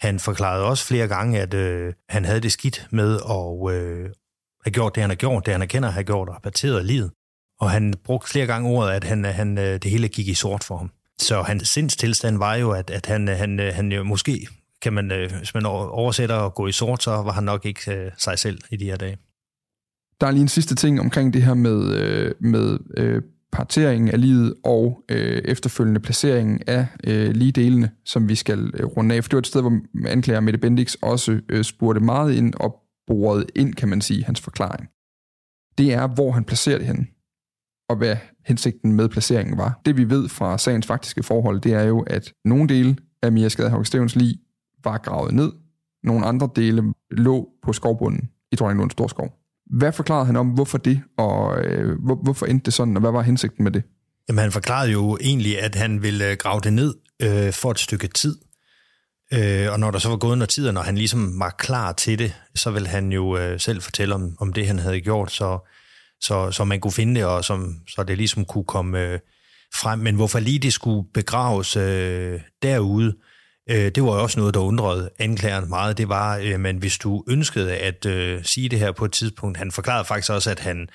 Han 0.00 0.18
forklarede 0.18 0.64
også 0.64 0.84
flere 0.84 1.08
gange, 1.08 1.40
at 1.40 1.54
øh, 1.54 1.92
han 2.08 2.24
havde 2.24 2.40
det 2.40 2.52
skidt 2.52 2.88
med 2.90 3.14
at 3.14 3.74
øh, 3.74 4.10
have 4.64 4.72
gjort 4.72 4.94
det, 4.94 5.00
han 5.00 5.10
har 5.10 5.16
gjort, 5.16 5.46
det 5.46 5.52
han 5.54 5.62
erkender 5.62 5.88
at 5.88 5.94
have 5.94 6.04
gjort, 6.04 6.28
og 6.28 6.42
parteret 6.42 6.84
livet. 6.84 7.10
Og 7.60 7.70
han 7.70 7.94
brugte 8.04 8.30
flere 8.30 8.46
gange 8.46 8.70
ordet, 8.70 8.92
at 8.92 9.04
han, 9.04 9.24
han, 9.24 9.58
øh, 9.58 9.64
det 9.64 9.90
hele 9.90 10.08
gik 10.08 10.28
i 10.28 10.34
sort 10.34 10.64
for 10.64 10.76
ham. 10.76 10.90
Så 11.20 11.42
hans 11.42 11.68
sindstilstand 11.68 12.38
var 12.38 12.54
jo, 12.54 12.70
at, 12.70 12.90
at 12.90 13.06
han, 13.06 13.28
han, 13.28 13.60
øh, 13.60 13.74
han 13.74 13.92
jo 13.92 14.04
måske, 14.04 14.46
kan 14.82 14.92
man, 14.92 15.12
øh, 15.12 15.32
hvis 15.38 15.54
man 15.54 15.66
oversætter 15.66 16.34
og 16.34 16.54
går 16.54 16.68
i 16.68 16.72
sort, 16.72 17.02
så 17.02 17.10
var 17.10 17.32
han 17.32 17.44
nok 17.44 17.66
ikke 17.66 17.94
øh, 17.94 18.10
sig 18.18 18.38
selv 18.38 18.58
i 18.70 18.76
de 18.76 18.84
her 18.84 18.96
dage. 18.96 19.16
Der 20.20 20.26
er 20.26 20.30
lige 20.30 20.42
en 20.42 20.48
sidste 20.48 20.74
ting 20.74 21.00
omkring 21.00 21.34
det 21.34 21.42
her 21.42 21.54
med, 21.54 21.94
øh, 21.94 22.34
med 22.40 22.78
øh, 22.96 23.22
parteringen 23.52 24.08
af 24.08 24.20
livet 24.20 24.54
og 24.64 25.04
øh, 25.08 25.42
efterfølgende 25.44 26.00
placeringen 26.00 26.62
af 26.66 26.86
øh, 27.04 27.30
lige 27.30 27.52
delene, 27.52 27.90
som 28.04 28.28
vi 28.28 28.34
skal 28.34 28.70
øh, 28.74 28.86
runde 28.86 29.14
af. 29.14 29.24
For 29.24 29.28
det 29.28 29.36
var 29.36 29.40
et 29.40 29.46
sted, 29.46 29.60
hvor 29.60 29.80
anklager 30.06 30.40
Mette 30.40 30.58
Bendix 30.58 30.94
også 30.94 31.40
øh, 31.48 31.64
spurgte 31.64 32.00
meget 32.00 32.34
ind 32.34 32.54
og 32.54 32.76
borede 33.06 33.46
ind, 33.56 33.74
kan 33.74 33.88
man 33.88 34.00
sige, 34.00 34.24
hans 34.24 34.40
forklaring. 34.40 34.88
Det 35.78 35.92
er, 35.92 36.06
hvor 36.06 36.32
han 36.32 36.44
placerer 36.44 36.78
det 36.78 36.86
henne 36.86 37.06
og 37.88 37.96
hvad 37.96 38.16
hensigten 38.46 38.92
med 38.92 39.08
placeringen 39.08 39.58
var. 39.58 39.80
Det 39.86 39.96
vi 39.96 40.10
ved 40.10 40.28
fra 40.28 40.58
sagens 40.58 40.86
faktiske 40.86 41.22
forhold, 41.22 41.60
det 41.60 41.72
er 41.72 41.82
jo, 41.82 42.00
at 42.00 42.32
nogle 42.44 42.68
dele 42.68 42.96
af 43.22 43.32
Mia 43.32 43.48
Skadehavg 43.48 43.86
Stevens 43.86 44.16
lig 44.16 44.38
var 44.84 44.98
gravet 44.98 45.34
ned, 45.34 45.52
nogle 46.02 46.26
andre 46.26 46.48
dele 46.56 46.82
lå 47.10 47.48
på 47.62 47.72
skovbunden 47.72 48.28
i 48.52 48.56
Dronninglund 48.56 48.90
Storskov. 48.90 49.32
Hvad 49.66 49.92
forklarede 49.92 50.26
han 50.26 50.36
om, 50.36 50.48
hvorfor 50.48 50.78
det, 50.78 51.02
og 51.18 51.64
øh, 51.64 51.98
hvor, 52.04 52.14
hvorfor 52.14 52.46
endte 52.46 52.64
det 52.64 52.74
sådan, 52.74 52.96
og 52.96 53.00
hvad 53.00 53.10
var 53.10 53.22
hensigten 53.22 53.64
med 53.64 53.72
det? 53.72 53.82
Jamen 54.28 54.42
han 54.42 54.52
forklarede 54.52 54.92
jo 54.92 55.18
egentlig, 55.20 55.62
at 55.62 55.74
han 55.74 56.02
ville 56.02 56.30
øh, 56.30 56.36
grave 56.36 56.60
det 56.60 56.72
ned 56.72 56.94
øh, 57.22 57.52
for 57.52 57.70
et 57.70 57.78
stykke 57.78 58.08
tid, 58.08 58.36
Øh, 59.32 59.72
og 59.72 59.80
når 59.80 59.90
der 59.90 59.98
så 59.98 60.08
var 60.08 60.16
gået 60.16 60.38
noget 60.38 60.48
tid, 60.48 60.68
og 60.68 60.74
når 60.74 60.80
han 60.80 60.98
ligesom 60.98 61.40
var 61.40 61.54
klar 61.58 61.92
til 61.92 62.18
det, 62.18 62.34
så 62.54 62.70
ville 62.70 62.88
han 62.88 63.12
jo 63.12 63.36
øh, 63.36 63.60
selv 63.60 63.82
fortælle 63.82 64.14
om, 64.14 64.36
om 64.40 64.52
det, 64.52 64.66
han 64.66 64.78
havde 64.78 65.00
gjort, 65.00 65.32
så, 65.32 65.68
så, 66.20 66.50
så 66.50 66.64
man 66.64 66.80
kunne 66.80 66.92
finde 66.92 67.14
det, 67.14 67.24
og 67.24 67.44
som, 67.44 67.76
så 67.88 68.02
det 68.02 68.16
ligesom 68.16 68.44
kunne 68.44 68.64
komme 68.64 69.00
øh, 69.00 69.18
frem. 69.74 69.98
Men 69.98 70.14
hvorfor 70.14 70.38
lige 70.38 70.58
det 70.58 70.72
skulle 70.72 71.08
begraves 71.14 71.76
øh, 71.76 72.40
derude, 72.62 73.16
øh, 73.70 73.90
det 73.94 74.02
var 74.02 74.14
jo 74.14 74.22
også 74.22 74.38
noget, 74.40 74.54
der 74.54 74.60
undrede 74.60 75.10
anklageren 75.18 75.68
meget. 75.68 75.98
Det 75.98 76.08
var, 76.08 76.36
øh, 76.36 76.60
men 76.60 76.76
hvis 76.76 76.98
du 76.98 77.24
ønskede 77.28 77.76
at 77.76 78.06
øh, 78.06 78.44
sige 78.44 78.68
det 78.68 78.78
her 78.78 78.92
på 78.92 79.04
et 79.04 79.12
tidspunkt, 79.12 79.58
han 79.58 79.72
forklarede 79.72 80.04
faktisk 80.04 80.32
også, 80.32 80.50
at 80.50 80.60
han 80.60 80.88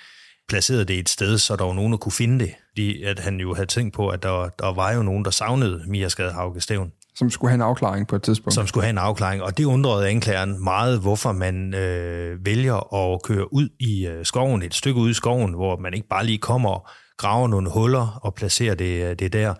placerede 0.49 0.85
det 0.85 0.99
et 0.99 1.09
sted, 1.09 1.37
så 1.37 1.55
der 1.55 1.63
var 1.63 1.73
nogen, 1.73 1.91
der 1.91 1.97
kunne 1.97 2.11
finde 2.11 2.39
det. 2.39 2.53
Fordi 2.69 3.03
at 3.03 3.19
han 3.19 3.39
jo 3.39 3.53
havde 3.53 3.67
tænkt 3.67 3.95
på, 3.95 4.09
at 4.09 4.23
der, 4.23 4.49
der 4.59 4.73
var 4.73 4.93
jo 4.93 5.03
nogen, 5.03 5.25
der 5.25 5.31
savnede 5.31 5.83
Mia 5.87 6.09
Skadehauke 6.09 6.61
Stævn. 6.61 6.91
Som 7.15 7.29
skulle 7.29 7.51
have 7.51 7.55
en 7.55 7.61
afklaring 7.61 8.07
på 8.07 8.15
et 8.15 8.21
tidspunkt. 8.21 8.53
Som 8.53 8.67
skulle 8.67 8.83
have 8.83 8.89
en 8.89 8.97
afklaring, 8.97 9.43
og 9.43 9.57
det 9.57 9.65
undrede 9.65 10.09
anklageren 10.09 10.63
meget, 10.63 10.99
hvorfor 10.99 11.31
man 11.31 11.73
øh, 11.73 12.45
vælger 12.45 12.93
at 12.95 13.21
køre 13.21 13.53
ud 13.53 13.69
i 13.79 14.07
øh, 14.07 14.25
skoven, 14.25 14.61
et 14.61 14.73
stykke 14.73 14.99
ud 14.99 15.09
i 15.09 15.13
skoven, 15.13 15.53
hvor 15.53 15.77
man 15.77 15.93
ikke 15.93 16.07
bare 16.07 16.25
lige 16.25 16.37
kommer 16.37 16.69
og 16.69 16.87
graver 17.17 17.47
nogle 17.47 17.69
huller 17.69 18.19
og 18.23 18.33
placerer 18.33 18.75
det, 18.75 19.09
øh, 19.09 19.15
det 19.19 19.33
der. 19.33 19.53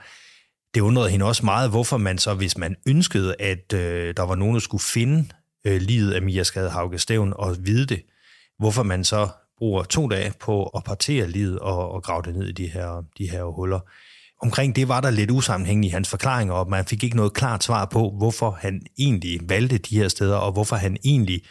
Det 0.74 0.82
undrede 0.82 1.10
hende 1.10 1.26
også 1.26 1.46
meget, 1.46 1.70
hvorfor 1.70 1.98
man 1.98 2.18
så, 2.18 2.34
hvis 2.34 2.58
man 2.58 2.76
ønskede, 2.88 3.36
at 3.40 3.74
øh, 3.74 4.14
der 4.18 4.24
var 4.24 4.36
nogen, 4.36 4.54
der 4.54 4.60
skulle 4.60 4.84
finde 4.84 5.26
øh, 5.68 5.82
livet 5.82 6.14
af 6.14 6.22
Mia 6.22 6.44
Skadehauke 6.44 7.00
Stævn 7.00 7.34
og 7.36 7.56
vide 7.60 7.86
det, 7.86 8.02
hvorfor 8.60 8.84
man 8.84 9.04
så 9.04 9.28
bruger 9.58 9.84
to 9.84 10.08
dage 10.08 10.34
på 10.40 10.64
at 10.66 10.84
partere 10.84 11.28
livet 11.28 11.60
og, 11.60 11.92
og 11.92 12.04
grave 12.04 12.22
det 12.22 12.36
ned 12.36 12.48
i 12.48 12.52
de 12.52 12.68
her, 12.68 13.04
de 13.18 13.30
her 13.30 13.44
huller. 13.44 13.80
Omkring 14.44 14.76
det 14.76 14.88
var 14.88 15.02
der 15.02 15.12
lidt 15.12 15.32
usammenhæng 15.32 15.86
i 15.86 15.90
hans 15.90 16.10
forklaringer, 16.10 16.54
og 16.54 16.70
man 16.70 16.86
fik 16.86 17.04
ikke 17.04 17.16
noget 17.16 17.34
klart 17.34 17.64
svar 17.64 17.86
på, 17.86 18.14
hvorfor 18.18 18.52
han 18.52 18.82
egentlig 19.00 19.40
valgte 19.50 19.78
de 19.78 19.98
her 19.98 20.08
steder, 20.08 20.36
og 20.36 20.52
hvorfor 20.52 20.76
han 20.76 20.98
egentlig 21.06 21.42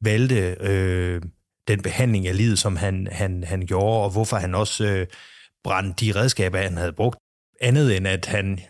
valgte 0.00 0.56
øh, 0.60 1.22
den 1.68 1.82
behandling 1.82 2.26
af 2.26 2.36
livet, 2.36 2.58
som 2.58 2.76
han, 2.76 3.08
han, 3.12 3.44
han 3.44 3.66
gjorde, 3.66 4.04
og 4.04 4.10
hvorfor 4.10 4.36
han 4.36 4.54
også 4.54 4.84
øh, 4.84 5.06
brændte 5.64 6.06
de 6.06 6.20
redskaber, 6.20 6.58
han 6.58 6.76
havde 6.76 6.92
brugt. 6.92 7.18
Andet 7.60 7.96
end 7.96 8.08
at 8.08 8.26
han 8.26 8.60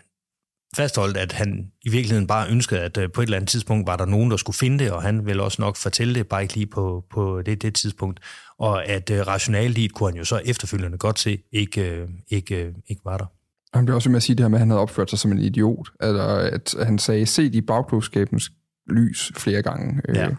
fastholdt, 0.75 1.17
at 1.17 1.31
han 1.31 1.71
i 1.81 1.89
virkeligheden 1.89 2.27
bare 2.27 2.49
ønskede, 2.49 2.81
at 2.81 2.97
øh, 2.97 3.11
på 3.11 3.21
et 3.21 3.25
eller 3.25 3.37
andet 3.37 3.49
tidspunkt 3.49 3.87
var 3.87 3.95
der 3.95 4.05
nogen, 4.05 4.31
der 4.31 4.37
skulle 4.37 4.57
finde 4.57 4.83
det, 4.83 4.91
og 4.91 5.01
han 5.01 5.25
ville 5.25 5.43
også 5.43 5.61
nok 5.61 5.75
fortælle 5.75 6.15
det, 6.15 6.27
bare 6.27 6.41
ikke 6.41 6.53
lige 6.53 6.67
på, 6.67 7.05
på 7.09 7.41
det, 7.41 7.61
det 7.61 7.75
tidspunkt. 7.75 8.19
Og 8.59 8.85
at 8.85 9.09
øh, 9.09 9.19
uh, 9.19 9.27
rationalet 9.27 9.93
kunne 9.93 10.09
han 10.09 10.17
jo 10.17 10.25
så 10.25 10.41
efterfølgende 10.45 10.97
godt 10.97 11.19
se, 11.19 11.39
ikke, 11.51 11.81
øh, 11.81 12.09
ikke, 12.29 12.73
ikke 12.87 13.01
var 13.05 13.17
der. 13.17 13.36
Han 13.73 13.85
blev 13.85 13.95
også 13.95 14.09
med 14.09 14.17
at 14.17 14.23
sige 14.23 14.35
det 14.35 14.43
her 14.43 14.49
med, 14.49 14.57
at 14.57 14.59
han 14.59 14.69
havde 14.69 14.81
opført 14.81 15.09
sig 15.09 15.19
som 15.19 15.31
en 15.31 15.39
idiot. 15.39 15.89
Eller 16.01 16.23
at 16.23 16.75
han 16.83 16.99
sagde, 16.99 17.25
se 17.25 17.43
i 17.43 17.61
bagklogskabens 17.61 18.51
lys 18.89 19.31
flere 19.35 19.61
gange. 19.61 20.01
Ja. 20.15 20.29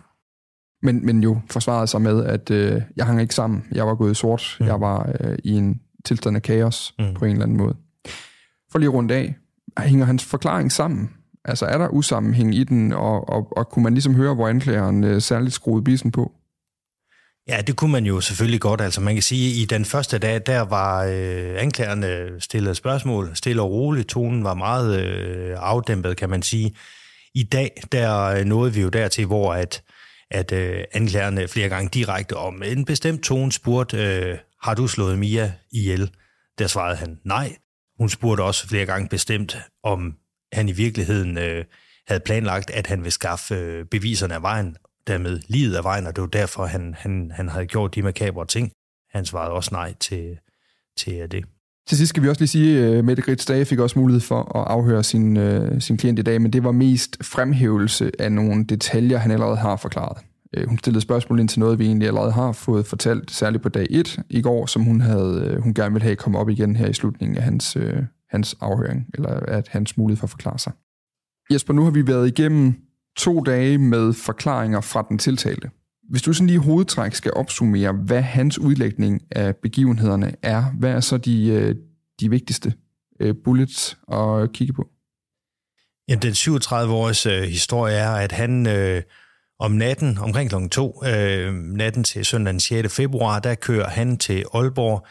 Men, 0.82 1.06
men 1.06 1.22
jo 1.22 1.40
forsvarede 1.50 1.86
sig 1.86 2.02
med, 2.02 2.24
at 2.24 2.50
øh, 2.50 2.82
jeg 2.96 3.06
hang 3.06 3.20
ikke 3.20 3.34
sammen. 3.34 3.64
Jeg 3.72 3.86
var 3.86 3.94
gået 3.94 4.16
sort. 4.16 4.56
Mm. 4.60 4.66
Jeg 4.66 4.80
var 4.80 5.12
øh, 5.20 5.38
i 5.44 5.50
en 5.50 5.80
tilstand 6.04 6.36
af 6.36 6.42
kaos 6.42 6.94
mm. 6.98 7.14
på 7.14 7.24
en 7.24 7.30
eller 7.30 7.42
anden 7.42 7.58
måde. 7.58 7.76
For 8.72 8.78
lige 8.78 8.88
rundt 8.88 9.12
af, 9.12 9.34
hænger 9.78 10.06
hans 10.06 10.24
forklaring 10.24 10.72
sammen? 10.72 11.10
Altså 11.44 11.66
er 11.66 11.78
der 11.78 11.88
usammenhæng 11.88 12.54
i 12.54 12.64
den, 12.64 12.92
og, 12.92 13.28
og, 13.28 13.48
og 13.56 13.68
kunne 13.68 13.82
man 13.82 13.94
ligesom 13.94 14.14
høre, 14.14 14.34
hvor 14.34 14.48
anklageren 14.48 15.04
øh, 15.04 15.20
særligt 15.20 15.54
skruede 15.54 15.84
bissen 15.84 16.10
på? 16.10 16.32
Ja, 17.48 17.60
det 17.60 17.76
kunne 17.76 17.92
man 17.92 18.06
jo 18.06 18.20
selvfølgelig 18.20 18.60
godt. 18.60 18.80
Altså 18.80 19.00
man 19.00 19.14
kan 19.14 19.22
sige, 19.22 19.50
at 19.50 19.56
i 19.56 19.64
den 19.64 19.84
første 19.84 20.18
dag, 20.18 20.40
der 20.46 20.60
var 20.60 21.04
øh, 21.04 21.62
anklagerne 21.62 22.40
stillet 22.40 22.76
spørgsmål, 22.76 23.36
stille 23.36 23.62
og 23.62 23.70
roligt. 23.70 24.08
Tonen 24.08 24.44
var 24.44 24.54
meget 24.54 25.00
øh, 25.00 25.56
afdæmpet, 25.58 26.16
kan 26.16 26.30
man 26.30 26.42
sige. 26.42 26.74
I 27.34 27.42
dag, 27.42 27.82
der 27.92 28.24
øh, 28.24 28.44
nåede 28.44 28.74
vi 28.74 28.80
jo 28.80 28.88
dertil, 28.88 29.26
hvor 29.26 29.54
at, 29.54 29.82
at 30.30 30.52
øh, 30.52 30.84
anklagerne 30.92 31.48
flere 31.48 31.68
gange 31.68 31.90
direkte 31.94 32.36
om 32.36 32.62
en 32.62 32.84
bestemt 32.84 33.22
tone 33.22 33.52
spurgte, 33.52 33.96
øh, 33.96 34.38
har 34.62 34.74
du 34.74 34.88
slået 34.88 35.18
Mia 35.18 35.52
ihjel? 35.72 36.10
Der 36.58 36.66
svarede 36.66 36.96
han 36.96 37.18
nej. 37.24 37.56
Hun 37.98 38.08
spurgte 38.08 38.42
også 38.42 38.68
flere 38.68 38.86
gange 38.86 39.08
bestemt, 39.08 39.56
om 39.84 40.14
han 40.52 40.68
i 40.68 40.72
virkeligheden 40.72 41.38
øh, 41.38 41.64
havde 42.06 42.20
planlagt, 42.20 42.70
at 42.70 42.86
han 42.86 42.98
ville 42.98 43.10
skaffe 43.10 43.54
øh, 43.54 43.84
beviserne 43.84 44.34
af 44.34 44.42
vejen, 44.42 44.76
dermed 45.08 45.40
livet 45.48 45.74
af 45.74 45.84
vejen, 45.84 46.06
og 46.06 46.16
det 46.16 46.22
var 46.22 46.28
derfor, 46.28 46.66
han, 46.66 46.94
han, 46.98 47.30
han 47.34 47.48
havde 47.48 47.66
gjort 47.66 47.94
de 47.94 48.02
makabre 48.02 48.46
ting. 48.46 48.72
Han 49.10 49.24
svarede 49.24 49.52
også 49.52 49.70
nej 49.72 49.94
til, 50.00 50.38
til 50.98 51.14
øh, 51.14 51.28
det. 51.30 51.44
Til 51.88 51.96
sidst 51.96 52.08
skal 52.08 52.22
vi 52.22 52.28
også 52.28 52.40
lige 52.40 52.48
sige, 52.48 52.86
at 52.86 53.04
Mette 53.04 53.22
Grits 53.22 53.46
Dage 53.46 53.64
fik 53.64 53.78
også 53.78 53.98
mulighed 53.98 54.20
for 54.20 54.58
at 54.58 54.66
afhøre 54.66 55.04
sin, 55.04 55.36
øh, 55.36 55.80
sin 55.80 55.96
klient 55.96 56.18
i 56.18 56.22
dag, 56.22 56.42
men 56.42 56.52
det 56.52 56.64
var 56.64 56.72
mest 56.72 57.16
fremhævelse 57.24 58.10
af 58.18 58.32
nogle 58.32 58.64
detaljer, 58.64 59.18
han 59.18 59.30
allerede 59.30 59.56
har 59.56 59.76
forklaret. 59.76 60.18
Øh, 60.56 60.68
hun 60.68 60.78
stillede 60.78 61.00
spørgsmål 61.00 61.40
ind 61.40 61.48
til 61.48 61.60
noget, 61.60 61.78
vi 61.78 61.86
egentlig 61.86 62.08
allerede 62.08 62.32
har 62.32 62.52
fået 62.52 62.86
fortalt, 62.86 63.30
særligt 63.30 63.62
på 63.62 63.68
dag 63.68 63.86
1 63.90 64.18
i 64.30 64.42
går, 64.42 64.66
som 64.66 64.82
hun, 64.82 65.00
havde, 65.00 65.60
hun 65.62 65.74
gerne 65.74 65.92
ville 65.92 66.04
have 66.04 66.16
komme 66.16 66.38
op 66.38 66.48
igen 66.48 66.76
her 66.76 66.86
i 66.86 66.92
slutningen 66.92 67.36
af 67.36 67.42
hans, 67.42 67.76
øh, 67.76 68.02
hans 68.30 68.56
afhøring, 68.60 69.06
eller 69.14 69.30
at 69.30 69.68
hans 69.68 69.96
mulighed 69.96 70.18
for 70.18 70.26
at 70.26 70.30
forklare 70.30 70.58
sig. 70.58 70.72
Jesper, 71.52 71.72
nu 71.74 71.84
har 71.84 71.90
vi 71.90 72.06
været 72.06 72.28
igennem 72.28 72.87
to 73.18 73.40
dage 73.40 73.78
med 73.78 74.12
forklaringer 74.12 74.80
fra 74.80 75.06
den 75.08 75.18
tiltalte. 75.18 75.70
Hvis 76.10 76.22
du 76.22 76.32
sådan 76.32 76.46
lige 76.46 76.58
hovedtræk 76.58 77.14
skal 77.14 77.32
opsummere, 77.36 77.92
hvad 77.92 78.22
hans 78.22 78.58
udlægning 78.58 79.22
af 79.30 79.56
begivenhederne 79.56 80.34
er, 80.42 80.64
hvad 80.78 80.90
er 80.90 81.00
så 81.00 81.18
de, 81.18 81.48
øh, 81.48 81.74
de 82.20 82.30
vigtigste 82.30 82.74
øh, 83.20 83.34
bullets 83.44 83.98
at 84.12 84.52
kigge 84.52 84.72
på? 84.72 84.88
Ja, 86.08 86.14
den 86.14 86.32
37-års 86.32 87.26
øh, 87.26 87.42
historie 87.42 87.94
er, 87.94 88.10
at 88.10 88.32
han 88.32 88.66
øh, 88.66 89.02
om 89.58 89.70
natten, 89.70 90.18
omkring 90.18 90.50
kl. 90.50 90.68
2, 90.70 91.02
øh, 91.06 91.54
natten 91.54 92.04
til 92.04 92.24
søndag 92.24 92.52
den 92.52 92.60
6. 92.60 92.94
februar, 92.94 93.38
der 93.38 93.54
kører 93.54 93.88
han 93.88 94.18
til 94.18 94.44
Aalborg 94.54 95.06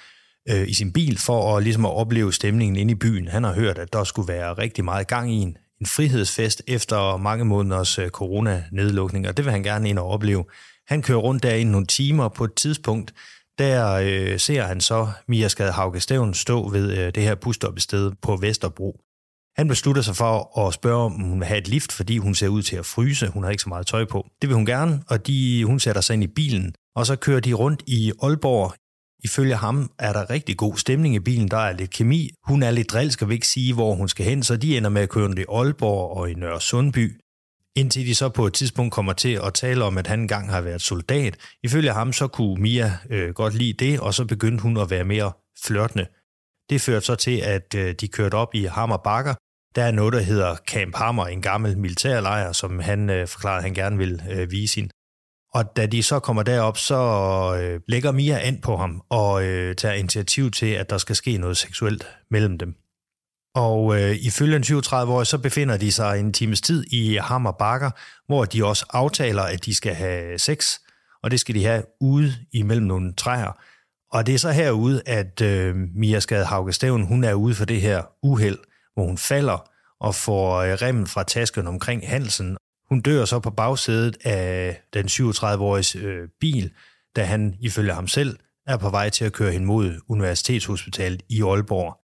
øh, 0.49 0.67
i 0.67 0.73
sin 0.73 0.93
bil 0.93 1.19
for 1.19 1.57
at, 1.57 1.63
ligesom 1.63 1.85
at 1.85 1.91
opleve 1.91 2.33
stemningen 2.33 2.75
inde 2.75 2.91
i 2.91 2.95
byen. 2.95 3.27
Han 3.27 3.43
har 3.43 3.53
hørt, 3.53 3.77
at 3.77 3.93
der 3.93 4.03
skulle 4.03 4.33
være 4.33 4.53
rigtig 4.53 4.85
meget 4.85 5.07
gang 5.07 5.33
i 5.33 5.35
en, 5.35 5.57
en 5.81 5.85
frihedsfest 5.85 6.63
efter 6.67 7.17
mange 7.17 7.45
måneders 7.45 7.99
øh, 7.99 8.09
coronanedlukning, 8.09 9.27
og 9.27 9.37
det 9.37 9.45
vil 9.45 9.51
han 9.51 9.63
gerne 9.63 9.89
ind 9.89 9.99
og 9.99 10.07
opleve. 10.07 10.45
Han 10.87 11.01
kører 11.01 11.17
rundt 11.17 11.43
der 11.43 11.53
i 11.53 11.63
nogle 11.63 11.85
timer 11.85 12.29
på 12.29 12.43
et 12.43 12.53
tidspunkt, 12.53 13.13
der 13.57 13.93
øh, 13.93 14.39
ser 14.39 14.63
han 14.63 14.81
så 14.81 15.07
Mia 15.27 15.47
Skade 15.47 15.71
Haugestævn 15.71 16.33
stå 16.33 16.69
ved 16.69 16.97
øh, 16.97 17.15
det 17.15 17.23
her 17.23 17.35
busstoppested 17.35 18.11
på 18.21 18.35
Vesterbro. 18.35 18.99
Han 19.57 19.67
beslutter 19.67 20.01
sig 20.01 20.15
for 20.15 20.59
at 20.67 20.73
spørge, 20.73 21.05
om 21.05 21.11
hun 21.11 21.39
vil 21.39 21.47
have 21.47 21.57
et 21.57 21.67
lift, 21.67 21.91
fordi 21.91 22.17
hun 22.17 22.35
ser 22.35 22.47
ud 22.47 22.61
til 22.61 22.75
at 22.75 22.85
fryse. 22.85 23.27
Hun 23.27 23.43
har 23.43 23.51
ikke 23.51 23.63
så 23.63 23.69
meget 23.69 23.87
tøj 23.87 24.05
på. 24.05 24.27
Det 24.41 24.49
vil 24.49 24.55
hun 24.55 24.65
gerne, 24.65 25.03
og 25.07 25.27
de, 25.27 25.65
hun 25.65 25.79
sætter 25.79 26.01
sig 26.01 26.13
ind 26.13 26.23
i 26.23 26.27
bilen. 26.27 26.73
Og 26.95 27.05
så 27.05 27.15
kører 27.15 27.39
de 27.39 27.53
rundt 27.53 27.83
i 27.87 28.11
Aalborg. 28.23 28.73
Ifølge 29.23 29.55
ham 29.55 29.91
er 29.99 30.13
der 30.13 30.29
rigtig 30.29 30.57
god 30.57 30.77
stemning 30.77 31.15
i 31.15 31.19
bilen. 31.19 31.47
Der 31.47 31.57
er 31.57 31.73
lidt 31.73 31.91
kemi. 31.91 32.31
Hun 32.43 32.63
er 32.63 32.71
lidt 32.71 32.91
drilsk 32.91 33.21
og 33.21 33.27
vil 33.29 33.33
ikke 33.33 33.47
sige, 33.47 33.73
hvor 33.73 33.95
hun 33.95 34.09
skal 34.09 34.25
hen, 34.25 34.43
så 34.43 34.57
de 34.57 34.77
ender 34.77 34.89
med 34.89 35.01
at 35.01 35.09
køre 35.09 35.33
i 35.37 35.45
Aalborg 35.49 36.17
og 36.17 36.31
i 36.31 36.33
Nørre 36.33 36.61
Sundby. 36.61 37.21
Indtil 37.75 38.07
de 38.07 38.15
så 38.15 38.29
på 38.29 38.47
et 38.47 38.53
tidspunkt 38.53 38.93
kommer 38.93 39.13
til 39.13 39.39
at 39.43 39.53
tale 39.53 39.83
om, 39.83 39.97
at 39.97 40.07
han 40.07 40.19
engang 40.19 40.49
har 40.49 40.61
været 40.61 40.81
soldat. 40.81 41.37
Ifølge 41.63 41.91
ham 41.91 42.13
så 42.13 42.27
kunne 42.27 42.61
Mia 42.61 42.97
øh, 43.09 43.33
godt 43.33 43.53
lide 43.53 43.85
det, 43.85 43.99
og 43.99 44.13
så 44.13 44.25
begyndte 44.25 44.61
hun 44.61 44.77
at 44.77 44.89
være 44.89 45.03
mere 45.03 45.31
flørtende. 45.65 46.05
Det 46.69 46.81
førte 46.81 47.05
så 47.05 47.15
til, 47.15 47.37
at 47.37 47.75
øh, 47.75 47.95
de 48.01 48.07
kørte 48.07 48.35
op 48.35 48.55
i 48.55 48.63
Hammer 48.63 48.97
Bakker, 48.97 49.33
der 49.75 49.83
er 49.83 49.91
noget, 49.91 50.13
der 50.13 50.19
hedder 50.19 50.55
Camp 50.55 50.95
Hammer, 50.95 51.25
en 51.25 51.41
gammel 51.41 51.77
militærlejr, 51.77 52.51
som 52.51 52.79
han 52.79 53.09
øh, 53.09 53.27
forklarede, 53.27 53.57
at 53.57 53.63
han 53.63 53.73
gerne 53.73 53.97
vil 53.97 54.21
øh, 54.31 54.51
vise 54.51 54.75
hende. 54.75 54.89
Og 55.57 55.75
da 55.77 55.85
de 55.85 56.03
så 56.03 56.19
kommer 56.19 56.43
derop, 56.43 56.77
så 56.77 56.95
øh, 57.61 57.81
lægger 57.87 58.11
Mia 58.11 58.39
an 58.39 58.59
på 58.61 58.77
ham 58.77 59.01
og 59.09 59.43
øh, 59.43 59.75
tager 59.75 59.93
initiativ 59.93 60.51
til, 60.51 60.65
at 60.65 60.89
der 60.89 60.97
skal 60.97 61.15
ske 61.15 61.37
noget 61.37 61.57
seksuelt 61.57 62.07
mellem 62.31 62.57
dem. 62.57 62.75
Og 63.55 64.01
øh, 64.01 64.15
ifølge 64.15 64.55
en 64.55 64.63
37 64.63 65.13
år, 65.13 65.23
så 65.23 65.37
befinder 65.37 65.77
de 65.77 65.91
sig 65.91 66.19
en 66.19 66.33
times 66.33 66.61
tid 66.61 66.83
i 66.91 67.15
Hammer 67.15 67.51
Bakker, 67.51 67.91
hvor 68.27 68.45
de 68.45 68.65
også 68.65 68.85
aftaler, 68.89 69.41
at 69.41 69.65
de 69.65 69.75
skal 69.75 69.93
have 69.93 70.39
sex, 70.39 70.79
og 71.23 71.31
det 71.31 71.39
skal 71.39 71.55
de 71.55 71.65
have 71.65 71.83
ude 72.01 72.33
imellem 72.53 72.85
nogle 72.85 73.13
træer. 73.13 73.61
Og 74.11 74.27
det 74.27 74.35
er 74.35 74.39
så 74.39 74.51
herude, 74.51 75.01
at 75.05 75.41
øh, 75.41 75.75
Mia 75.75 76.19
Skade 76.19 76.45
Haugestævn, 76.45 77.03
hun 77.03 77.23
er 77.23 77.33
ude 77.33 77.55
for 77.55 77.65
det 77.65 77.81
her 77.81 78.03
uheld, 78.23 78.57
hvor 78.93 79.05
hun 79.05 79.17
falder 79.17 79.69
og 79.99 80.15
får 80.15 80.57
øh, 80.57 80.73
remmen 80.73 81.07
fra 81.07 81.23
tasken 81.23 81.67
omkring 81.67 82.09
halsen. 82.09 82.57
Hun 82.89 83.01
dør 83.01 83.25
så 83.25 83.39
på 83.39 83.49
bagsædet 83.49 84.17
af 84.23 84.81
den 84.93 85.05
37-årige 85.05 85.99
øh, 85.99 86.27
bil, 86.39 86.71
da 87.15 87.23
han 87.23 87.55
ifølge 87.59 87.93
ham 87.93 88.07
selv 88.07 88.37
er 88.67 88.77
på 88.77 88.89
vej 88.89 89.09
til 89.09 89.25
at 89.25 89.33
køre 89.33 89.51
hende 89.51 89.67
mod 89.67 89.99
Universitetshospitalet 90.09 91.23
i 91.29 91.41
Aalborg. 91.41 91.97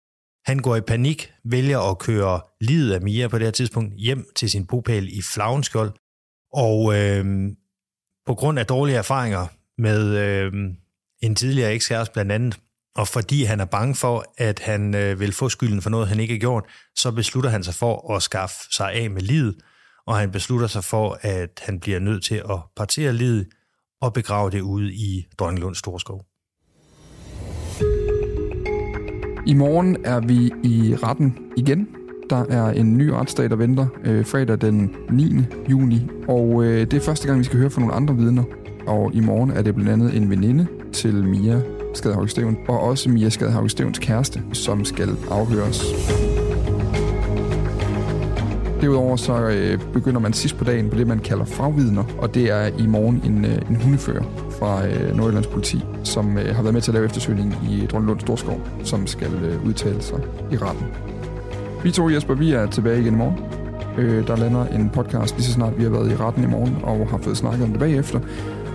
Han 0.45 0.59
går 0.59 0.75
i 0.75 0.81
panik, 0.81 1.33
vælger 1.45 1.79
at 1.79 1.99
køre 1.99 2.41
livet 2.61 2.93
af 2.93 3.01
Mia 3.01 3.27
på 3.27 3.37
det 3.37 3.47
her 3.47 3.51
tidspunkt 3.51 3.93
hjem 3.93 4.25
til 4.35 4.49
sin 4.49 4.65
bopæl 4.65 5.17
i 5.17 5.21
Flavenskjold, 5.21 5.91
og 6.53 6.99
øh, 6.99 7.51
på 8.25 8.35
grund 8.35 8.59
af 8.59 8.65
dårlige 8.65 8.97
erfaringer 8.97 9.47
med 9.77 10.17
øh, 10.17 10.53
en 11.21 11.35
tidligere 11.35 11.73
ekskæreste 11.73 12.13
blandt 12.13 12.31
andet, 12.31 12.59
og 12.95 13.07
fordi 13.07 13.43
han 13.43 13.59
er 13.59 13.65
bange 13.65 13.95
for, 13.95 14.33
at 14.37 14.59
han 14.59 14.95
øh, 14.95 15.19
vil 15.19 15.33
få 15.33 15.49
skylden 15.49 15.81
for 15.81 15.89
noget, 15.89 16.07
han 16.07 16.19
ikke 16.19 16.33
har 16.33 16.39
gjort, 16.39 16.63
så 16.95 17.11
beslutter 17.11 17.49
han 17.49 17.63
sig 17.63 17.73
for 17.73 18.15
at 18.15 18.23
skaffe 18.23 18.55
sig 18.71 18.91
af 18.93 19.09
med 19.09 19.21
livet 19.21 19.55
og 20.07 20.17
han 20.17 20.31
beslutter 20.31 20.67
sig 20.67 20.83
for, 20.83 21.17
at 21.21 21.61
han 21.61 21.79
bliver 21.79 21.99
nødt 21.99 22.23
til 22.23 22.35
at 22.35 22.59
partere 22.75 23.13
livet 23.13 23.47
og 24.01 24.13
begrave 24.13 24.51
det 24.51 24.61
ude 24.61 24.93
i 24.93 25.25
Dronninglunds 25.39 25.77
Storskov. 25.77 26.25
I 29.47 29.53
morgen 29.53 29.97
er 30.05 30.19
vi 30.19 30.51
i 30.63 30.95
retten 30.95 31.37
igen. 31.57 31.87
Der 32.29 32.45
er 32.49 32.69
en 32.69 32.97
ny 32.97 33.07
retsdag, 33.07 33.49
der 33.49 33.55
venter 33.55 33.87
øh, 34.03 34.25
fredag 34.25 34.61
den 34.61 34.95
9. 35.09 35.35
juni, 35.69 36.01
og 36.27 36.63
øh, 36.63 36.81
det 36.81 36.93
er 36.93 37.01
første 37.01 37.27
gang, 37.27 37.39
vi 37.39 37.43
skal 37.43 37.59
høre 37.59 37.69
fra 37.69 37.79
nogle 37.79 37.95
andre 37.95 38.15
vidner. 38.15 38.43
Og 38.87 39.13
i 39.13 39.19
morgen 39.19 39.51
er 39.51 39.61
det 39.61 39.75
blandt 39.75 39.91
andet 39.91 40.17
en 40.17 40.29
veninde 40.29 40.67
til 40.93 41.23
Mia 41.23 41.61
Skadehauke 41.93 42.31
Stævn, 42.31 42.57
og 42.67 42.79
også 42.79 43.09
Mia 43.09 43.29
Skadehauke 43.29 43.69
Stævns 43.69 43.99
kæreste, 43.99 44.43
som 44.53 44.85
skal 44.85 45.09
afhøres. 45.31 45.83
Derudover 48.83 49.15
så 49.15 49.47
øh, 49.47 49.79
begynder 49.93 50.19
man 50.19 50.33
sidst 50.33 50.57
på 50.57 50.63
dagen 50.63 50.89
på 50.89 50.97
det, 50.97 51.07
man 51.07 51.19
kalder 51.19 51.45
fagvidner, 51.45 52.03
og 52.17 52.35
det 52.35 52.51
er 52.51 52.67
i 52.79 52.87
morgen 52.87 53.21
en, 53.25 53.45
øh, 53.45 53.69
en 53.69 53.75
hundefører 53.75 54.23
fra 54.59 54.87
øh, 54.87 55.17
Nordjyllands 55.17 55.47
politi, 55.47 55.81
som 56.03 56.37
øh, 56.37 56.55
har 56.55 56.61
været 56.61 56.73
med 56.73 56.81
til 56.81 56.91
at 56.91 56.93
lave 56.93 57.05
eftersøgning 57.05 57.55
i 57.69 57.85
Drønlund 57.85 58.19
Storskov, 58.19 58.61
som 58.83 59.07
skal 59.07 59.33
øh, 59.43 59.65
udtale 59.65 60.01
sig 60.01 60.19
i 60.51 60.57
retten. 60.57 60.85
Vi 61.83 61.91
to, 61.91 62.09
Jesper, 62.09 62.33
vi 62.33 62.53
er 62.53 62.65
tilbage 62.65 63.01
igen 63.01 63.13
i 63.13 63.17
morgen. 63.17 63.39
Øh, 63.97 64.27
der 64.27 64.35
lander 64.35 64.65
en 64.65 64.89
podcast 64.89 65.35
lige 65.35 65.45
så 65.45 65.51
snart 65.51 65.77
vi 65.77 65.83
har 65.83 65.89
været 65.89 66.11
i 66.11 66.15
retten 66.15 66.43
i 66.43 66.47
morgen 66.47 66.77
og 66.83 67.07
har 67.09 67.17
fået 67.17 67.37
snakket 67.37 67.63
om 67.63 67.69
det 67.69 67.79
bagefter. 67.79 68.19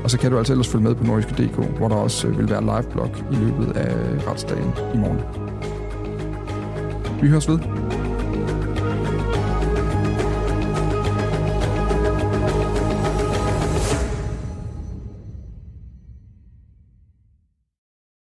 Og 0.04 0.10
så 0.10 0.18
kan 0.18 0.30
du 0.30 0.38
altså 0.38 0.52
ellers 0.52 0.68
følge 0.68 0.84
med 0.84 0.94
på 0.94 1.04
nordiske.dk, 1.04 1.78
hvor 1.78 1.88
der 1.88 1.96
også 1.96 2.28
øh, 2.28 2.38
vil 2.38 2.50
være 2.50 2.60
live-blog 2.60 3.10
i 3.32 3.34
løbet 3.34 3.76
af 3.76 3.94
retsdagen 4.30 4.72
i 4.94 4.98
morgen. 4.98 5.20
Vi 7.22 7.28
høres 7.28 7.48
ved. 7.48 7.58